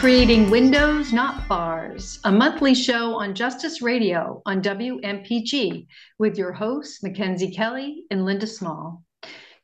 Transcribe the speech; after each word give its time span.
Creating 0.00 0.48
Windows, 0.48 1.12
Not 1.12 1.48
Bars, 1.48 2.20
a 2.22 2.30
monthly 2.30 2.72
show 2.72 3.16
on 3.16 3.34
Justice 3.34 3.82
Radio 3.82 4.40
on 4.46 4.62
WMPG 4.62 5.88
with 6.20 6.38
your 6.38 6.52
hosts, 6.52 7.02
Mackenzie 7.02 7.50
Kelley 7.50 8.04
and 8.08 8.24
Linda 8.24 8.46
Small. 8.46 9.02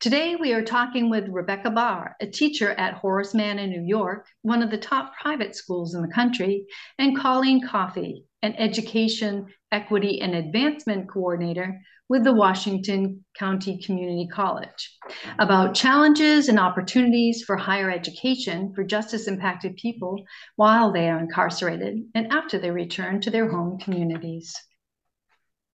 Today, 0.01 0.35
we 0.35 0.53
are 0.53 0.65
talking 0.65 1.09
with 1.09 1.29
Rebecca 1.29 1.71
Bahr, 1.71 2.17
a 2.21 2.27
teacher 2.27 2.73
at 2.73 2.95
Horace 2.95 3.33
Mann 3.33 3.61
in 3.61 3.71
New 3.71 3.85
York, 3.85 4.27
one 4.43 4.61
of 4.61 4.73
the 4.73 4.77
top 4.77 5.13
private 5.23 5.55
schools 5.55 5.95
in 5.95 6.03
the 6.03 6.13
country, 6.13 6.67
and 6.99 7.17
Colleen 7.17 7.65
Coffey, 7.65 8.25
an 8.43 8.57
education, 8.57 9.47
equity, 9.71 10.21
and 10.21 10.35
advancement 10.35 11.09
coordinator 11.09 11.81
with 12.09 12.23
the 12.23 12.35
Washington 12.35 13.25
County 13.39 13.79
Community 13.79 14.29
College 14.31 14.99
about 15.39 15.75
challenges 15.75 16.49
and 16.49 16.59
opportunities 16.59 17.43
for 17.43 17.57
higher 17.57 17.91
education 17.91 18.73
for 18.75 18.85
justice 18.85 19.27
impacted 19.27 19.77
people 19.77 20.23
while 20.57 20.93
they 20.93 21.09
are 21.09 21.19
incarcerated 21.19 22.03
and 22.15 22.31
after 22.31 22.59
they 22.59 22.71
return 22.71 23.21
to 23.23 23.31
their 23.31 23.51
home 23.51 23.79
communities. 23.79 24.55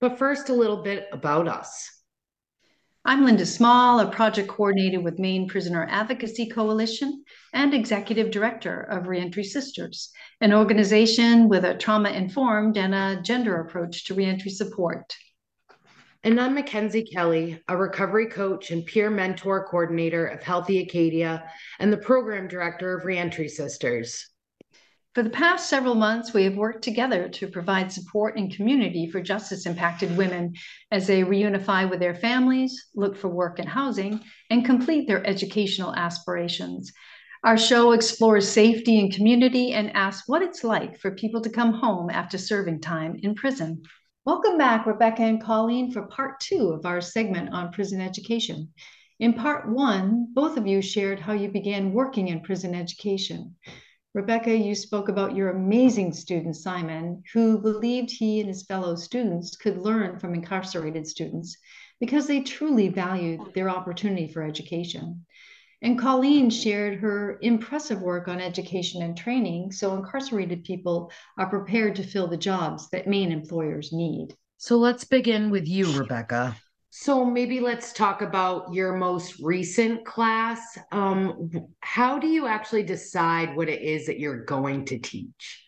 But 0.00 0.18
first, 0.18 0.48
a 0.48 0.54
little 0.54 0.82
bit 0.82 1.08
about 1.12 1.48
us. 1.48 1.90
I'm 3.04 3.24
Linda 3.24 3.46
Small, 3.46 3.98
a 4.00 4.10
project 4.10 4.48
coordinator 4.48 5.00
with 5.00 5.18
Maine 5.18 5.48
Prisoner 5.48 5.86
Advocacy 5.90 6.48
Coalition 6.48 7.24
and 7.52 7.74
executive 7.74 8.30
director 8.30 8.82
of 8.82 9.08
Reentry 9.08 9.42
Sisters, 9.42 10.10
an 10.40 10.52
organization 10.52 11.48
with 11.48 11.64
a 11.64 11.76
trauma 11.76 12.10
informed 12.10 12.76
and 12.76 12.94
a 12.94 13.20
gender 13.22 13.60
approach 13.62 14.04
to 14.04 14.14
reentry 14.14 14.50
support. 14.50 15.14
And 16.22 16.38
I'm 16.38 16.52
Mackenzie 16.52 17.02
Kelley, 17.02 17.62
a 17.66 17.74
recovery 17.74 18.26
coach 18.26 18.70
and 18.70 18.84
peer 18.84 19.08
mentor 19.08 19.66
coordinator 19.66 20.26
of 20.26 20.42
Healthy 20.42 20.80
Acadia 20.80 21.50
and 21.78 21.90
the 21.90 21.96
program 21.96 22.46
director 22.46 22.94
of 22.94 23.06
Reentry 23.06 23.48
Sisters. 23.48 24.28
For 25.14 25.22
the 25.22 25.30
past 25.30 25.70
several 25.70 25.94
months, 25.94 26.34
we 26.34 26.44
have 26.44 26.56
worked 26.56 26.84
together 26.84 27.30
to 27.30 27.48
provide 27.48 27.90
support 27.90 28.36
and 28.36 28.54
community 28.54 29.08
for 29.10 29.22
justice 29.22 29.64
impacted 29.64 30.14
women 30.14 30.52
as 30.90 31.06
they 31.06 31.22
reunify 31.22 31.88
with 31.88 32.00
their 32.00 32.14
families, 32.14 32.90
look 32.94 33.16
for 33.16 33.28
work 33.28 33.58
and 33.58 33.68
housing, 33.68 34.20
and 34.50 34.66
complete 34.66 35.08
their 35.08 35.26
educational 35.26 35.94
aspirations. 35.94 36.92
Our 37.44 37.56
show 37.56 37.92
explores 37.92 38.46
safety 38.46 39.00
and 39.00 39.10
community 39.10 39.72
and 39.72 39.96
asks 39.96 40.28
what 40.28 40.42
it's 40.42 40.64
like 40.64 41.00
for 41.00 41.12
people 41.12 41.40
to 41.40 41.48
come 41.48 41.72
home 41.72 42.10
after 42.10 42.36
serving 42.36 42.82
time 42.82 43.16
in 43.22 43.34
prison. 43.34 43.80
Welcome 44.26 44.58
back, 44.58 44.84
Rebecca 44.84 45.22
and 45.22 45.42
Colleen, 45.42 45.92
for 45.92 46.02
part 46.02 46.40
two 46.40 46.72
of 46.72 46.84
our 46.84 47.00
segment 47.00 47.54
on 47.54 47.72
prison 47.72 48.02
education. 48.02 48.70
In 49.18 49.32
part 49.32 49.66
one, 49.70 50.28
both 50.34 50.58
of 50.58 50.66
you 50.66 50.82
shared 50.82 51.18
how 51.18 51.32
you 51.32 51.48
began 51.48 51.94
working 51.94 52.28
in 52.28 52.42
prison 52.42 52.74
education. 52.74 53.56
Rebecca, 54.12 54.54
you 54.54 54.74
spoke 54.74 55.08
about 55.08 55.34
your 55.34 55.48
amazing 55.48 56.12
student, 56.12 56.56
Simon, 56.56 57.22
who 57.32 57.62
believed 57.62 58.10
he 58.10 58.40
and 58.40 58.48
his 58.50 58.64
fellow 58.64 58.94
students 58.94 59.56
could 59.56 59.78
learn 59.78 60.18
from 60.18 60.34
incarcerated 60.34 61.06
students 61.06 61.56
because 61.98 62.26
they 62.26 62.42
truly 62.42 62.88
valued 62.88 63.40
their 63.54 63.70
opportunity 63.70 64.30
for 64.30 64.42
education. 64.42 65.24
And 65.82 65.98
Colleen 65.98 66.50
shared 66.50 66.98
her 67.00 67.38
impressive 67.40 68.02
work 68.02 68.28
on 68.28 68.40
education 68.40 69.02
and 69.02 69.16
training 69.16 69.72
so 69.72 69.94
incarcerated 69.94 70.64
people 70.64 71.10
are 71.38 71.48
prepared 71.48 71.96
to 71.96 72.02
fill 72.02 72.26
the 72.26 72.36
jobs 72.36 72.90
that 72.90 73.06
Maine 73.06 73.32
employers 73.32 73.92
need. 73.92 74.34
So 74.58 74.76
let's 74.76 75.04
begin 75.04 75.50
with 75.50 75.66
you, 75.66 75.90
Rebecca. 75.98 76.56
So 76.90 77.24
maybe 77.24 77.60
let's 77.60 77.92
talk 77.92 78.20
about 78.20 78.74
your 78.74 78.94
most 78.94 79.38
recent 79.40 80.04
class. 80.04 80.76
Um, 80.92 81.50
how 81.80 82.18
do 82.18 82.26
you 82.26 82.46
actually 82.46 82.82
decide 82.82 83.56
what 83.56 83.68
it 83.68 83.80
is 83.80 84.06
that 84.06 84.18
you're 84.18 84.44
going 84.44 84.84
to 84.86 84.98
teach? 84.98 85.66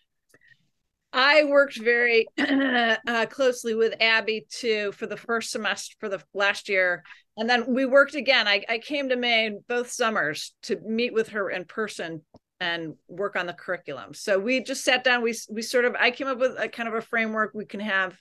I 1.13 1.43
worked 1.45 1.79
very 1.79 2.27
uh, 2.37 3.25
closely 3.29 3.73
with 3.73 3.93
Abby 4.01 4.45
too 4.49 4.91
for 4.91 5.07
the 5.07 5.15
first 5.15 5.51
semester 5.51 5.95
for 5.99 6.09
the 6.09 6.21
last 6.33 6.69
year. 6.69 7.03
And 7.37 7.49
then 7.49 7.73
we 7.73 7.85
worked 7.85 8.15
again. 8.15 8.47
I, 8.47 8.63
I 8.69 8.77
came 8.77 9.09
to 9.09 9.15
Maine 9.15 9.61
both 9.67 9.89
summers 9.89 10.53
to 10.63 10.79
meet 10.85 11.13
with 11.13 11.29
her 11.29 11.49
in 11.49 11.65
person 11.65 12.21
and 12.59 12.93
work 13.07 13.35
on 13.35 13.47
the 13.47 13.53
curriculum. 13.53 14.13
So 14.13 14.39
we 14.39 14.63
just 14.63 14.83
sat 14.83 15.03
down. 15.03 15.21
We 15.21 15.35
we 15.49 15.61
sort 15.61 15.85
of 15.85 15.95
I 15.99 16.11
came 16.11 16.27
up 16.27 16.37
with 16.37 16.55
a 16.57 16.69
kind 16.69 16.87
of 16.87 16.95
a 16.95 17.01
framework. 17.01 17.51
We 17.53 17.65
can 17.65 17.79
have 17.79 18.17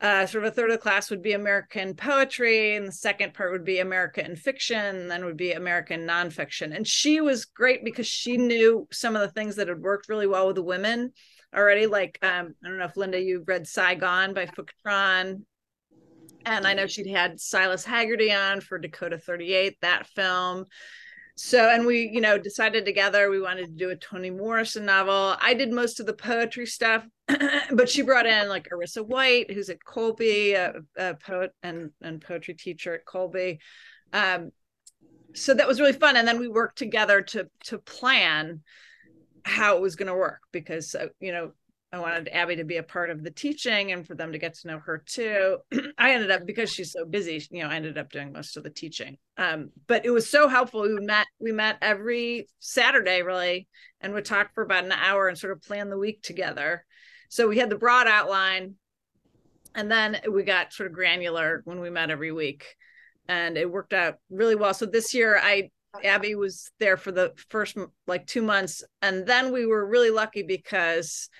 uh, 0.00 0.26
sort 0.26 0.44
of 0.44 0.52
a 0.52 0.54
third 0.54 0.70
of 0.70 0.76
the 0.76 0.82
class 0.82 1.08
would 1.08 1.22
be 1.22 1.32
American 1.32 1.94
poetry, 1.94 2.76
and 2.76 2.86
the 2.86 2.92
second 2.92 3.32
part 3.32 3.52
would 3.52 3.64
be 3.64 3.78
American 3.78 4.36
fiction, 4.36 4.96
and 4.96 5.10
then 5.10 5.24
would 5.24 5.38
be 5.38 5.52
American 5.52 6.06
nonfiction. 6.06 6.76
And 6.76 6.86
she 6.86 7.22
was 7.22 7.46
great 7.46 7.82
because 7.82 8.06
she 8.06 8.36
knew 8.36 8.86
some 8.92 9.16
of 9.16 9.22
the 9.22 9.32
things 9.32 9.56
that 9.56 9.68
had 9.68 9.80
worked 9.80 10.10
really 10.10 10.26
well 10.26 10.46
with 10.48 10.56
the 10.56 10.62
women 10.62 11.12
already. 11.54 11.86
Like 11.86 12.18
um, 12.22 12.54
I 12.62 12.68
don't 12.68 12.78
know 12.78 12.84
if 12.84 12.96
Linda, 12.96 13.20
you 13.20 13.42
read 13.46 13.66
Saigon 13.66 14.34
by 14.34 14.48
Tran. 14.86 15.42
And 16.46 16.66
I 16.66 16.74
know 16.74 16.86
she'd 16.86 17.10
had 17.10 17.40
Silas 17.40 17.84
Hagerty 17.84 18.34
on 18.34 18.60
for 18.60 18.78
Dakota 18.78 19.18
38, 19.18 19.76
that 19.82 20.06
film. 20.06 20.66
So, 21.34 21.68
and 21.68 21.84
we, 21.84 22.08
you 22.10 22.22
know, 22.22 22.38
decided 22.38 22.86
together 22.86 23.28
we 23.28 23.40
wanted 23.40 23.66
to 23.66 23.72
do 23.72 23.90
a 23.90 23.96
Toni 23.96 24.30
Morrison 24.30 24.86
novel. 24.86 25.36
I 25.38 25.52
did 25.52 25.70
most 25.70 26.00
of 26.00 26.06
the 26.06 26.14
poetry 26.14 26.64
stuff, 26.64 27.04
but 27.72 27.90
she 27.90 28.00
brought 28.00 28.26
in 28.26 28.48
like 28.48 28.68
Arisa 28.72 29.06
White, 29.06 29.50
who's 29.50 29.68
at 29.68 29.84
Colby, 29.84 30.52
a, 30.54 30.74
a 30.96 31.14
poet 31.14 31.50
and, 31.62 31.90
and 32.00 32.22
poetry 32.22 32.54
teacher 32.54 32.94
at 32.94 33.04
Colby. 33.04 33.58
Um, 34.14 34.52
so 35.34 35.52
that 35.52 35.68
was 35.68 35.80
really 35.80 35.92
fun. 35.92 36.16
And 36.16 36.26
then 36.26 36.38
we 36.38 36.48
worked 36.48 36.78
together 36.78 37.20
to 37.22 37.48
to 37.64 37.78
plan 37.78 38.62
how 39.44 39.76
it 39.76 39.82
was 39.82 39.96
going 39.96 40.08
to 40.08 40.14
work 40.14 40.40
because 40.52 40.94
uh, 40.94 41.08
you 41.20 41.32
know 41.32 41.52
I 41.92 41.98
wanted 42.00 42.28
Abby 42.28 42.56
to 42.56 42.64
be 42.64 42.78
a 42.78 42.82
part 42.82 43.10
of 43.10 43.22
the 43.22 43.30
teaching 43.30 43.92
and 43.92 44.06
for 44.06 44.14
them 44.14 44.32
to 44.32 44.38
get 44.38 44.54
to 44.54 44.68
know 44.68 44.80
her 44.80 45.02
too. 45.06 45.58
I 45.98 46.12
ended 46.12 46.30
up 46.30 46.44
because 46.44 46.70
she's 46.72 46.92
so 46.92 47.04
busy, 47.04 47.40
you 47.50 47.62
know, 47.62 47.68
I 47.68 47.76
ended 47.76 47.96
up 47.96 48.10
doing 48.10 48.32
most 48.32 48.56
of 48.56 48.64
the 48.64 48.70
teaching. 48.70 49.18
Um, 49.38 49.70
but 49.86 50.04
it 50.04 50.10
was 50.10 50.28
so 50.28 50.48
helpful. 50.48 50.82
We 50.82 50.94
met 51.00 51.26
we 51.38 51.52
met 51.52 51.78
every 51.80 52.48
Saturday 52.58 53.22
really 53.22 53.68
and 54.00 54.12
would 54.12 54.24
talk 54.24 54.52
for 54.54 54.62
about 54.62 54.84
an 54.84 54.92
hour 54.92 55.28
and 55.28 55.38
sort 55.38 55.52
of 55.52 55.62
plan 55.62 55.88
the 55.88 55.98
week 55.98 56.22
together. 56.22 56.84
So 57.28 57.48
we 57.48 57.58
had 57.58 57.70
the 57.70 57.78
broad 57.78 58.08
outline 58.08 58.74
and 59.74 59.90
then 59.90 60.20
we 60.30 60.42
got 60.42 60.72
sort 60.72 60.88
of 60.88 60.94
granular 60.94 61.62
when 61.64 61.80
we 61.80 61.90
met 61.90 62.10
every 62.10 62.32
week 62.32 62.64
and 63.28 63.56
it 63.56 63.70
worked 63.70 63.92
out 63.92 64.16
really 64.28 64.56
well. 64.56 64.74
So 64.74 64.86
this 64.86 65.14
year 65.14 65.38
I 65.40 65.70
Abby 66.04 66.34
was 66.34 66.70
there 66.78 66.96
for 66.96 67.12
the 67.12 67.32
first 67.48 67.76
like 68.06 68.26
two 68.26 68.42
months, 68.42 68.84
and 69.00 69.26
then 69.26 69.50
we 69.50 69.64
were 69.64 69.86
really 69.86 70.10
lucky 70.10 70.42
because 70.42 71.30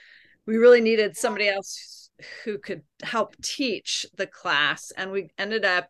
we 0.46 0.56
really 0.56 0.80
needed 0.80 1.16
somebody 1.16 1.48
else 1.48 2.10
who 2.44 2.58
could 2.58 2.82
help 3.02 3.36
teach 3.42 4.06
the 4.16 4.26
class, 4.26 4.92
and 4.96 5.10
we 5.10 5.30
ended 5.38 5.64
up 5.64 5.88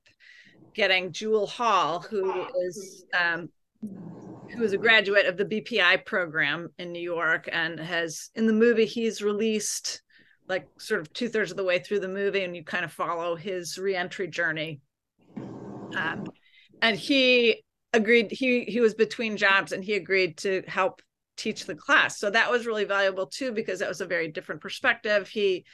getting 0.74 1.12
Jule 1.12 1.46
Hall, 1.46 2.00
who 2.00 2.46
is 2.66 3.04
um, 3.18 3.48
who 3.82 4.62
is 4.62 4.72
a 4.72 4.78
graduate 4.78 5.26
of 5.26 5.36
the 5.36 5.44
BPI 5.44 6.04
program 6.04 6.68
in 6.78 6.92
New 6.92 7.02
York, 7.02 7.48
and 7.52 7.78
has 7.78 8.30
in 8.34 8.46
the 8.46 8.52
movie 8.52 8.86
he's 8.86 9.22
released 9.22 10.02
like 10.48 10.68
sort 10.78 11.00
of 11.00 11.12
two 11.12 11.28
thirds 11.28 11.50
of 11.50 11.56
the 11.56 11.64
way 11.64 11.78
through 11.78 12.00
the 12.00 12.08
movie, 12.08 12.44
and 12.44 12.56
you 12.56 12.64
kind 12.64 12.84
of 12.84 12.92
follow 12.92 13.36
his 13.36 13.78
reentry 13.78 14.28
journey. 14.28 14.80
Um, 15.36 16.24
and 16.82 16.96
he 16.96 17.62
agreed 17.92 18.30
he 18.30 18.64
he 18.64 18.80
was 18.80 18.94
between 18.94 19.36
jobs 19.36 19.72
and 19.72 19.82
he 19.82 19.94
agreed 19.94 20.36
to 20.38 20.62
help 20.66 21.00
teach 21.36 21.66
the 21.66 21.74
class 21.74 22.18
so 22.18 22.30
that 22.30 22.50
was 22.50 22.66
really 22.66 22.84
valuable 22.84 23.26
too 23.26 23.52
because 23.52 23.78
that 23.80 23.88
was 23.88 24.00
a 24.00 24.06
very 24.06 24.28
different 24.28 24.60
perspective 24.60 25.28
he 25.28 25.64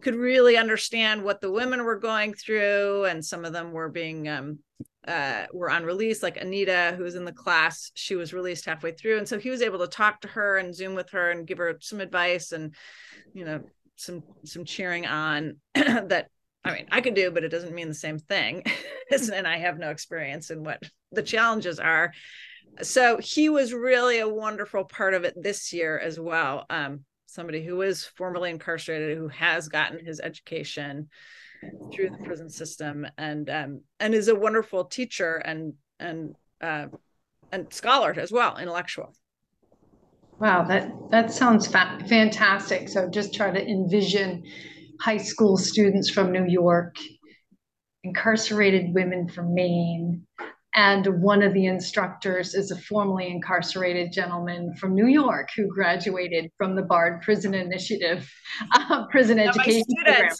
could 0.00 0.14
really 0.14 0.56
understand 0.56 1.22
what 1.22 1.40
the 1.40 1.50
women 1.50 1.84
were 1.84 1.98
going 1.98 2.32
through 2.34 3.04
and 3.04 3.24
some 3.24 3.44
of 3.44 3.52
them 3.52 3.72
were 3.72 3.88
being 3.88 4.28
um, 4.28 4.58
uh, 5.06 5.44
were 5.52 5.70
on 5.70 5.84
release 5.84 6.22
like 6.22 6.36
anita 6.36 6.94
who 6.96 7.02
was 7.02 7.14
in 7.14 7.24
the 7.24 7.32
class 7.32 7.90
she 7.94 8.16
was 8.16 8.32
released 8.32 8.64
halfway 8.64 8.92
through 8.92 9.18
and 9.18 9.28
so 9.28 9.38
he 9.38 9.50
was 9.50 9.62
able 9.62 9.78
to 9.78 9.86
talk 9.86 10.20
to 10.20 10.28
her 10.28 10.58
and 10.58 10.74
zoom 10.74 10.94
with 10.94 11.10
her 11.10 11.30
and 11.30 11.46
give 11.46 11.58
her 11.58 11.76
some 11.80 12.00
advice 12.00 12.52
and 12.52 12.74
you 13.34 13.44
know 13.44 13.60
some 13.96 14.22
some 14.44 14.64
cheering 14.64 15.06
on 15.06 15.56
that 15.74 16.28
I 16.64 16.74
mean, 16.74 16.86
I 16.92 17.00
could 17.00 17.14
do, 17.14 17.30
but 17.30 17.44
it 17.44 17.48
doesn't 17.48 17.74
mean 17.74 17.88
the 17.88 17.94
same 17.94 18.18
thing. 18.18 18.64
and 19.32 19.46
I 19.46 19.58
have 19.58 19.78
no 19.78 19.90
experience 19.90 20.50
in 20.50 20.62
what 20.62 20.82
the 21.10 21.22
challenges 21.22 21.78
are. 21.78 22.12
So 22.80 23.18
he 23.18 23.48
was 23.48 23.74
really 23.74 24.18
a 24.18 24.28
wonderful 24.28 24.84
part 24.84 25.14
of 25.14 25.24
it 25.24 25.34
this 25.40 25.72
year 25.72 25.98
as 25.98 26.18
well. 26.18 26.64
Um, 26.70 27.04
somebody 27.26 27.70
was 27.70 28.04
formerly 28.04 28.50
incarcerated, 28.50 29.18
who 29.18 29.28
has 29.28 29.68
gotten 29.68 30.04
his 30.04 30.20
education 30.20 31.08
through 31.92 32.10
the 32.10 32.24
prison 32.24 32.48
system, 32.48 33.06
and 33.18 33.50
um, 33.50 33.80
and 34.00 34.14
is 34.14 34.28
a 34.28 34.34
wonderful 34.34 34.84
teacher 34.84 35.36
and 35.36 35.74
and 36.00 36.34
uh, 36.60 36.86
and 37.50 37.72
scholar 37.72 38.14
as 38.18 38.32
well, 38.32 38.56
intellectual. 38.56 39.14
Wow, 40.38 40.64
that 40.64 40.90
that 41.10 41.30
sounds 41.30 41.66
fa- 41.66 41.98
fantastic. 42.08 42.88
So 42.88 43.08
just 43.08 43.34
try 43.34 43.50
to 43.50 43.62
envision 43.64 44.44
high 45.00 45.18
school 45.18 45.56
students 45.56 46.10
from 46.10 46.32
New 46.32 46.46
York, 46.46 46.96
incarcerated 48.02 48.94
women 48.94 49.28
from 49.28 49.54
Maine, 49.54 50.26
And 50.74 51.20
one 51.22 51.42
of 51.42 51.52
the 51.52 51.66
instructors 51.66 52.54
is 52.54 52.70
a 52.70 52.76
formerly 52.76 53.28
incarcerated 53.28 54.10
gentleman 54.12 54.74
from 54.76 54.94
New 54.94 55.06
York 55.06 55.50
who 55.54 55.66
graduated 55.68 56.50
from 56.56 56.74
the 56.74 56.82
Bard 56.82 57.20
Prison 57.22 57.52
Initiative 57.54 58.30
uh, 58.74 59.06
prison 59.08 59.36
Yeah, 59.38 59.44
my 59.44 59.50
education 59.50 59.84
program. 60.04 60.32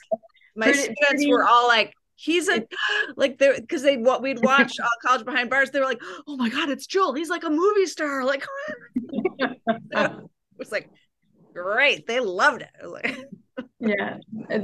my 0.56 0.72
students 0.72 0.94
pretty- 1.08 1.30
were 1.30 1.44
all 1.44 1.68
like, 1.68 1.92
he's 2.16 2.48
a 2.48 2.62
like 3.16 3.38
they 3.38 3.58
because 3.60 3.82
they 3.82 3.96
what 3.98 4.22
we'd 4.22 4.38
watch 4.44 4.72
uh, 4.82 4.86
college 5.04 5.24
behind 5.24 5.50
bars 5.50 5.70
they 5.70 5.80
were 5.80 5.84
like 5.86 6.00
oh 6.28 6.36
my 6.36 6.48
god 6.48 6.68
it's 6.70 6.86
joel. 6.86 7.14
He's 7.14 7.30
like 7.30 7.42
a 7.44 7.50
movie 7.50 7.86
star. 7.86 8.24
Like 8.24 8.44
it 9.38 10.10
was 10.58 10.72
like 10.72 10.88
great. 11.52 12.06
They 12.06 12.20
loved 12.20 12.62
it. 12.62 12.70
I 12.80 12.86
was 12.86 12.92
like, 12.92 13.18
Yeah, 13.84 14.18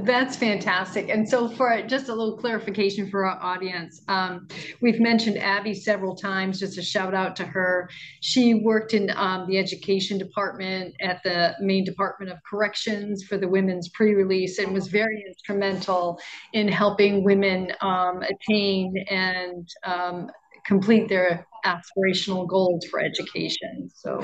that's 0.05 0.37
fantastic. 0.37 1.09
And 1.09 1.29
so 1.29 1.49
for 1.49 1.83
just 1.83 2.09
a 2.09 2.15
little 2.15 2.37
clarification 2.37 3.11
for 3.11 3.27
our 3.27 3.43
audience, 3.43 4.01
um, 4.07 4.47
we've 4.81 5.01
mentioned 5.01 5.39
Abby 5.39 5.75
several 5.75 6.15
times, 6.15 6.61
just 6.61 6.79
a 6.79 6.83
shout 6.83 7.15
out 7.15 7.35
to 7.37 7.45
her. 7.45 7.91
She 8.21 8.55
worked 8.55 8.95
in 8.95 9.11
um, 9.17 9.49
the 9.49 9.59
education 9.59 10.19
department 10.19 10.95
at 11.01 11.21
the 11.25 11.57
Maine 11.61 11.83
Department 11.83 12.31
of 12.31 12.39
Corrections 12.49 13.25
for 13.25 13.37
the 13.37 13.49
women's 13.49 13.89
pre-release 13.89 14.61
and 14.61 14.73
was 14.73 14.87
very 14.87 15.25
instrumental 15.27 16.21
in 16.53 16.69
helping 16.69 17.25
women 17.25 17.73
um, 17.81 18.23
attain 18.23 18.95
and 19.11 19.69
um, 19.83 20.31
complete 20.65 21.09
their 21.09 21.45
aspirational 21.65 22.47
goals 22.47 22.87
for 22.89 23.01
education. 23.01 23.91
So 23.93 24.21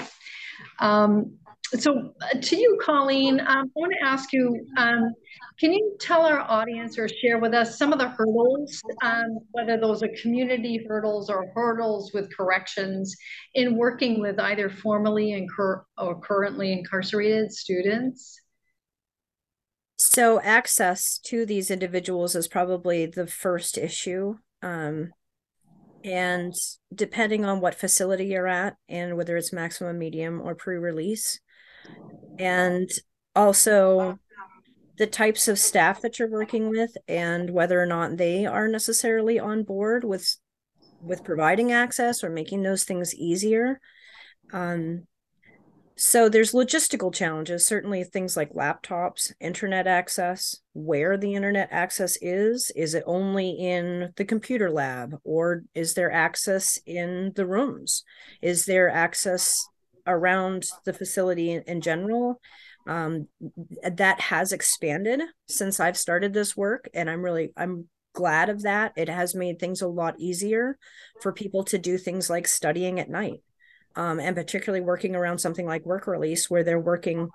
um, 0.78 1.36
so 1.78 2.14
uh, 2.20 2.38
to 2.40 2.56
you, 2.56 2.78
Colleen, 2.82 3.40
um, 3.40 3.46
I 3.48 3.62
want 3.74 3.92
to 4.00 4.06
ask 4.06 4.32
you, 4.32 4.66
um, 4.76 5.12
can 5.58 5.72
you 5.72 5.96
tell 6.00 6.22
our 6.26 6.40
audience 6.40 6.98
or 6.98 7.08
share 7.08 7.38
with 7.38 7.54
us 7.54 7.78
some 7.78 7.92
of 7.92 7.98
the 7.98 8.08
hurdles, 8.08 8.82
um, 9.02 9.38
whether 9.52 9.76
those 9.76 10.02
are 10.02 10.10
community 10.20 10.84
hurdles 10.86 11.30
or 11.30 11.50
hurdles 11.54 12.12
with 12.12 12.34
corrections 12.36 13.16
in 13.54 13.76
working 13.76 14.20
with 14.20 14.38
either 14.40 14.68
formerly 14.68 15.32
incur 15.32 15.82
or 15.96 16.20
currently 16.20 16.72
incarcerated 16.72 17.52
students? 17.52 18.40
So 19.96 20.40
access 20.40 21.18
to 21.26 21.46
these 21.46 21.70
individuals 21.70 22.34
is 22.34 22.48
probably 22.48 23.06
the 23.06 23.26
first 23.26 23.78
issue. 23.78 24.36
Um, 24.62 25.12
and 26.04 26.52
depending 26.94 27.44
on 27.44 27.60
what 27.60 27.74
facility 27.74 28.26
you're 28.26 28.46
at 28.46 28.76
and 28.88 29.16
whether 29.16 29.36
it's 29.36 29.52
maximum, 29.52 29.98
medium, 29.98 30.40
or 30.40 30.54
pre-release, 30.54 31.40
and 32.38 32.90
also 33.34 34.18
the 34.96 35.06
types 35.06 35.48
of 35.48 35.58
staff 35.58 36.00
that 36.02 36.18
you're 36.18 36.30
working 36.30 36.68
with 36.70 36.96
and 37.08 37.50
whether 37.50 37.80
or 37.80 37.86
not 37.86 38.16
they 38.16 38.46
are 38.46 38.68
necessarily 38.68 39.38
on 39.38 39.62
board 39.64 40.04
with 40.04 40.36
with 41.00 41.24
providing 41.24 41.70
access 41.70 42.24
or 42.24 42.30
making 42.30 42.62
those 42.62 42.84
things 42.84 43.14
easier. 43.14 43.78
Um, 44.52 45.06
so 45.96 46.28
there's 46.28 46.52
logistical 46.52 47.14
challenges, 47.14 47.66
certainly 47.66 48.02
things 48.02 48.36
like 48.36 48.52
laptops, 48.52 49.32
internet 49.38 49.86
access, 49.86 50.56
where 50.72 51.16
the 51.16 51.34
internet 51.34 51.68
access 51.70 52.18
is. 52.20 52.72
Is 52.74 52.94
it 52.94 53.04
only 53.06 53.50
in 53.50 54.12
the 54.16 54.24
computer 54.24 54.70
lab 54.70 55.20
or 55.22 55.62
is 55.74 55.94
there 55.94 56.10
access 56.10 56.80
in 56.84 57.32
the 57.36 57.46
rooms? 57.46 58.02
Is 58.42 58.64
there 58.64 58.88
access 58.88 59.68
around 60.06 60.66
the 60.84 60.92
facility 60.92 61.52
in, 61.52 61.62
in 61.62 61.80
general? 61.80 62.40
Um, 62.86 63.28
that 63.82 64.20
has 64.20 64.52
expanded 64.52 65.22
since 65.48 65.80
I've 65.80 65.96
started 65.96 66.34
this 66.34 66.54
work, 66.56 66.88
and 66.92 67.08
I'm 67.08 67.22
really 67.22 67.52
I'm 67.56 67.88
glad 68.12 68.50
of 68.50 68.62
that. 68.62 68.92
It 68.96 69.08
has 69.08 69.34
made 69.34 69.58
things 69.58 69.82
a 69.82 69.88
lot 69.88 70.14
easier 70.18 70.78
for 71.22 71.32
people 71.32 71.64
to 71.64 71.78
do 71.78 71.96
things 71.96 72.28
like 72.28 72.46
studying 72.46 73.00
at 73.00 73.08
night 73.08 73.40
um, 73.96 74.20
and 74.20 74.36
particularly 74.36 74.84
working 74.84 75.14
around 75.14 75.38
something 75.38 75.66
like 75.66 75.84
work 75.84 76.06
release 76.06 76.50
where 76.50 76.64
they're 76.64 76.80
working 76.80 77.28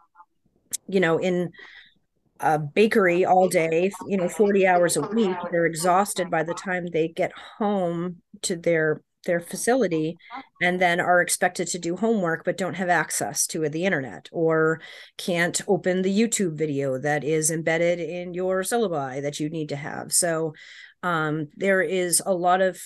you 0.87 0.99
know 0.99 1.17
in 1.17 1.51
a 2.41 2.59
bakery 2.59 3.25
all 3.25 3.49
day 3.49 3.91
you 4.07 4.17
know 4.17 4.29
40 4.29 4.65
hours 4.67 4.97
a 4.97 5.01
week 5.01 5.35
they're 5.51 5.65
exhausted 5.65 6.29
by 6.29 6.43
the 6.43 6.53
time 6.53 6.85
they 6.85 7.07
get 7.07 7.31
home 7.57 8.17
to 8.43 8.55
their 8.55 9.01
their 9.25 9.39
facility 9.39 10.17
and 10.61 10.81
then 10.81 10.99
are 10.99 11.21
expected 11.21 11.67
to 11.67 11.79
do 11.79 11.95
homework 11.97 12.45
but 12.45 12.57
don't 12.57 12.75
have 12.75 12.89
access 12.89 13.45
to 13.45 13.67
the 13.67 13.85
internet 13.85 14.29
or 14.31 14.79
can't 15.17 15.61
open 15.67 16.01
the 16.01 16.19
youtube 16.19 16.57
video 16.57 16.97
that 16.97 17.23
is 17.23 17.51
embedded 17.51 17.99
in 17.99 18.33
your 18.33 18.61
syllabi 18.61 19.21
that 19.21 19.39
you 19.39 19.49
need 19.49 19.69
to 19.69 19.75
have. 19.75 20.11
So 20.11 20.53
um, 21.03 21.47
there 21.55 21.81
is 21.81 22.21
a 22.25 22.33
lot 22.33 22.61
of 22.61 22.79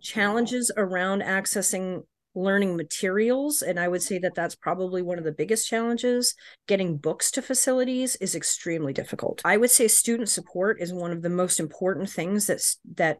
challenges 0.00 0.70
around 0.76 1.22
accessing 1.22 2.02
learning 2.36 2.76
materials 2.76 3.62
and 3.62 3.78
i 3.78 3.86
would 3.86 4.02
say 4.02 4.18
that 4.18 4.34
that's 4.34 4.56
probably 4.56 5.00
one 5.02 5.18
of 5.18 5.24
the 5.24 5.32
biggest 5.32 5.68
challenges. 5.68 6.34
Getting 6.66 6.96
books 6.96 7.30
to 7.32 7.42
facilities 7.42 8.16
is 8.16 8.34
extremely 8.34 8.92
difficult. 8.92 9.40
I 9.44 9.56
would 9.56 9.70
say 9.70 9.88
student 9.88 10.28
support 10.28 10.80
is 10.80 10.92
one 10.92 11.12
of 11.12 11.22
the 11.22 11.30
most 11.30 11.60
important 11.60 12.10
things 12.10 12.46
that's 12.48 12.78
that 12.96 13.18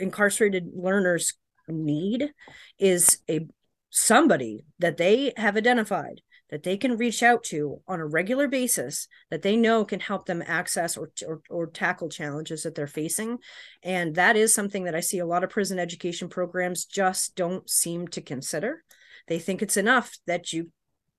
incarcerated 0.00 0.70
learners 0.74 1.34
need 1.68 2.32
is 2.78 3.18
a 3.28 3.46
somebody 3.90 4.64
that 4.78 4.96
they 4.96 5.32
have 5.36 5.56
identified 5.56 6.20
that 6.50 6.62
they 6.64 6.76
can 6.76 6.96
reach 6.96 7.22
out 7.22 7.44
to 7.44 7.80
on 7.86 8.00
a 8.00 8.06
regular 8.06 8.48
basis 8.48 9.06
that 9.30 9.42
they 9.42 9.56
know 9.56 9.84
can 9.84 10.00
help 10.00 10.26
them 10.26 10.42
access 10.44 10.96
or, 10.96 11.10
or, 11.26 11.40
or 11.48 11.66
tackle 11.66 12.08
challenges 12.08 12.64
that 12.64 12.74
they're 12.74 12.88
facing. 12.88 13.38
And 13.82 14.16
that 14.16 14.36
is 14.36 14.52
something 14.52 14.84
that 14.84 14.94
i 14.94 15.00
see 15.00 15.18
a 15.18 15.26
lot 15.26 15.44
of 15.44 15.50
prison 15.50 15.78
education 15.78 16.28
programs 16.28 16.84
just 16.84 17.36
don't 17.36 17.68
seem 17.70 18.08
to 18.08 18.20
consider. 18.20 18.82
They 19.28 19.38
think 19.38 19.62
it's 19.62 19.76
enough 19.76 20.18
that 20.26 20.52
you 20.52 20.70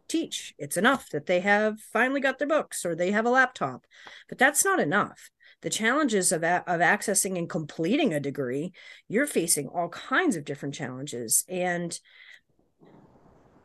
teach. 0.10 0.54
It's 0.58 0.76
enough 0.76 1.10
that 1.12 1.26
they 1.26 1.40
have 1.40 1.80
finally 1.80 2.20
got 2.20 2.38
their 2.38 2.48
books 2.48 2.86
or 2.86 2.96
they 2.96 3.12
have 3.12 3.26
a 3.26 3.30
laptop 3.30 3.86
but 4.28 4.38
that's 4.38 4.66
not 4.66 4.80
enough 4.80 5.30
the 5.62 5.70
challenges 5.70 6.32
of, 6.32 6.44
a- 6.44 6.64
of 6.68 6.82
accessing 6.82 7.38
and 7.38 7.50
completing 7.50 8.14
a 8.14 8.20
degree 8.20 8.72
you're 9.08 9.28
facing 9.28 9.68
all 9.68 9.90
kinds 9.90 10.36
of 10.36 10.46
different 10.46 10.76
challenges 10.76 11.44
and 11.48 12.00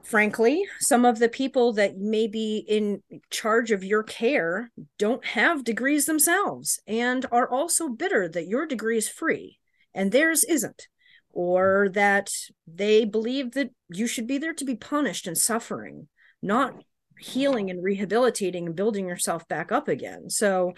frankly, 0.07 0.65
some 0.79 1.05
of 1.05 1.19
the 1.19 1.29
people 1.29 1.73
that 1.73 1.99
may 1.99 2.29
be 2.29 2.65
in 2.69 3.03
charge 3.31 3.73
of 3.73 3.83
your 3.83 4.05
care 4.05 4.71
don't 4.99 5.25
have 5.25 5.65
degrees 5.65 6.07
themselves 6.07 6.81
and 6.87 7.27
are 7.33 7.49
also 7.49 7.89
bitter 7.89 8.29
that 8.29 8.47
your 8.47 8.67
degree 8.67 8.97
is 8.97 9.09
free 9.09 9.59
and 9.95 10.13
theirs 10.13 10.45
isn't, 10.45 10.87
or 11.33 11.89
that 11.93 12.31
they 12.67 13.05
believe 13.05 13.53
that 13.53 13.71
you 13.93 14.07
should 14.07 14.29
be 14.29 14.39
there 14.39 14.55
to 14.55 14.65
be 14.65 14.77
punished 14.77 15.27
and 15.27 15.37
suffering, 15.37 16.07
not 16.41 16.75
healing 17.19 17.69
and 17.69 17.83
rehabilitating 17.83 18.67
and 18.67 18.77
building 18.77 19.09
yourself 19.09 19.49
back 19.49 19.73
up 19.73 19.89
again. 19.89 20.31
So 20.31 20.75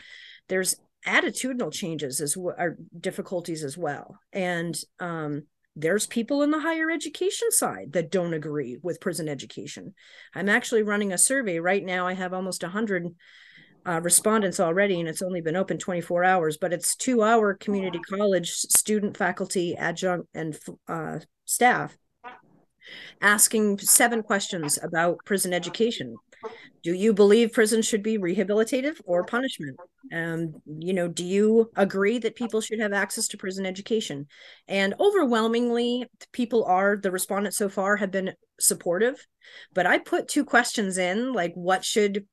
there's 0.49 0.77
attitudinal 1.09 1.73
changes 1.73 2.21
as 2.21 2.37
well, 2.37 2.55
are 2.59 2.77
difficulties 2.99 3.65
as 3.65 3.77
well. 3.77 4.19
And 4.33 4.79
um, 5.01 5.45
there's 5.75 6.07
people 6.07 6.43
in 6.43 6.51
the 6.51 6.61
higher 6.61 6.91
education 6.91 7.51
side 7.51 7.93
that 7.93 8.11
don't 8.11 8.35
agree 8.35 8.79
with 8.83 9.01
prison 9.01 9.29
education. 9.29 9.95
I'm 10.35 10.49
actually 10.49 10.83
running 10.83 11.13
a 11.13 11.19
survey 11.19 11.59
right 11.59 11.85
now. 11.85 12.07
I 12.07 12.15
have 12.15 12.35
almost 12.35 12.63
100 12.63 13.15
uh, 13.87 14.01
respondents 14.03 14.61
already, 14.61 15.01
and 15.01 15.09
it's 15.09 15.23
only 15.23 15.41
been 15.41 15.57
open 15.57 15.79
24 15.79 16.25
hours, 16.25 16.59
but 16.59 16.73
it's 16.73 16.95
two 16.95 17.23
hour 17.23 17.55
community 17.55 17.99
college 18.01 18.51
student, 18.51 19.17
faculty, 19.17 19.77
adjunct, 19.77 20.29
and 20.35 20.59
uh, 20.89 21.21
staff 21.47 21.97
asking 23.21 23.79
seven 23.79 24.23
questions 24.23 24.79
about 24.83 25.19
prison 25.25 25.53
education. 25.53 26.17
Do 26.83 26.95
you 26.95 27.13
believe 27.13 27.53
prison 27.53 27.83
should 27.83 28.03
be 28.03 28.19
rehabilitative 28.19 29.01
or 29.05 29.25
punishment? 29.25 29.79
Um, 30.13 30.55
you 30.67 30.93
know, 30.93 31.09
do 31.09 31.25
you 31.25 31.71
agree 31.77 32.19
that 32.19 32.37
people 32.37 32.61
should 32.61 32.81
have 32.81 32.93
access 32.93 33.29
to 33.29 33.37
prison 33.37 33.67
education? 33.67 34.27
And 34.69 34.95
overwhelmingly, 35.01 36.07
people 36.33 36.65
are 36.65 36.97
the 36.97 37.11
respondents 37.11 37.57
so 37.57 37.69
far 37.69 37.97
have 37.97 38.11
been 38.11 38.35
supportive. 38.61 39.27
But 39.75 39.87
I 39.87 39.99
put 39.99 40.29
two 40.29 40.45
questions 40.45 40.99
in, 40.99 41.33
like 41.33 41.53
what 41.55 41.85
should 41.85 42.27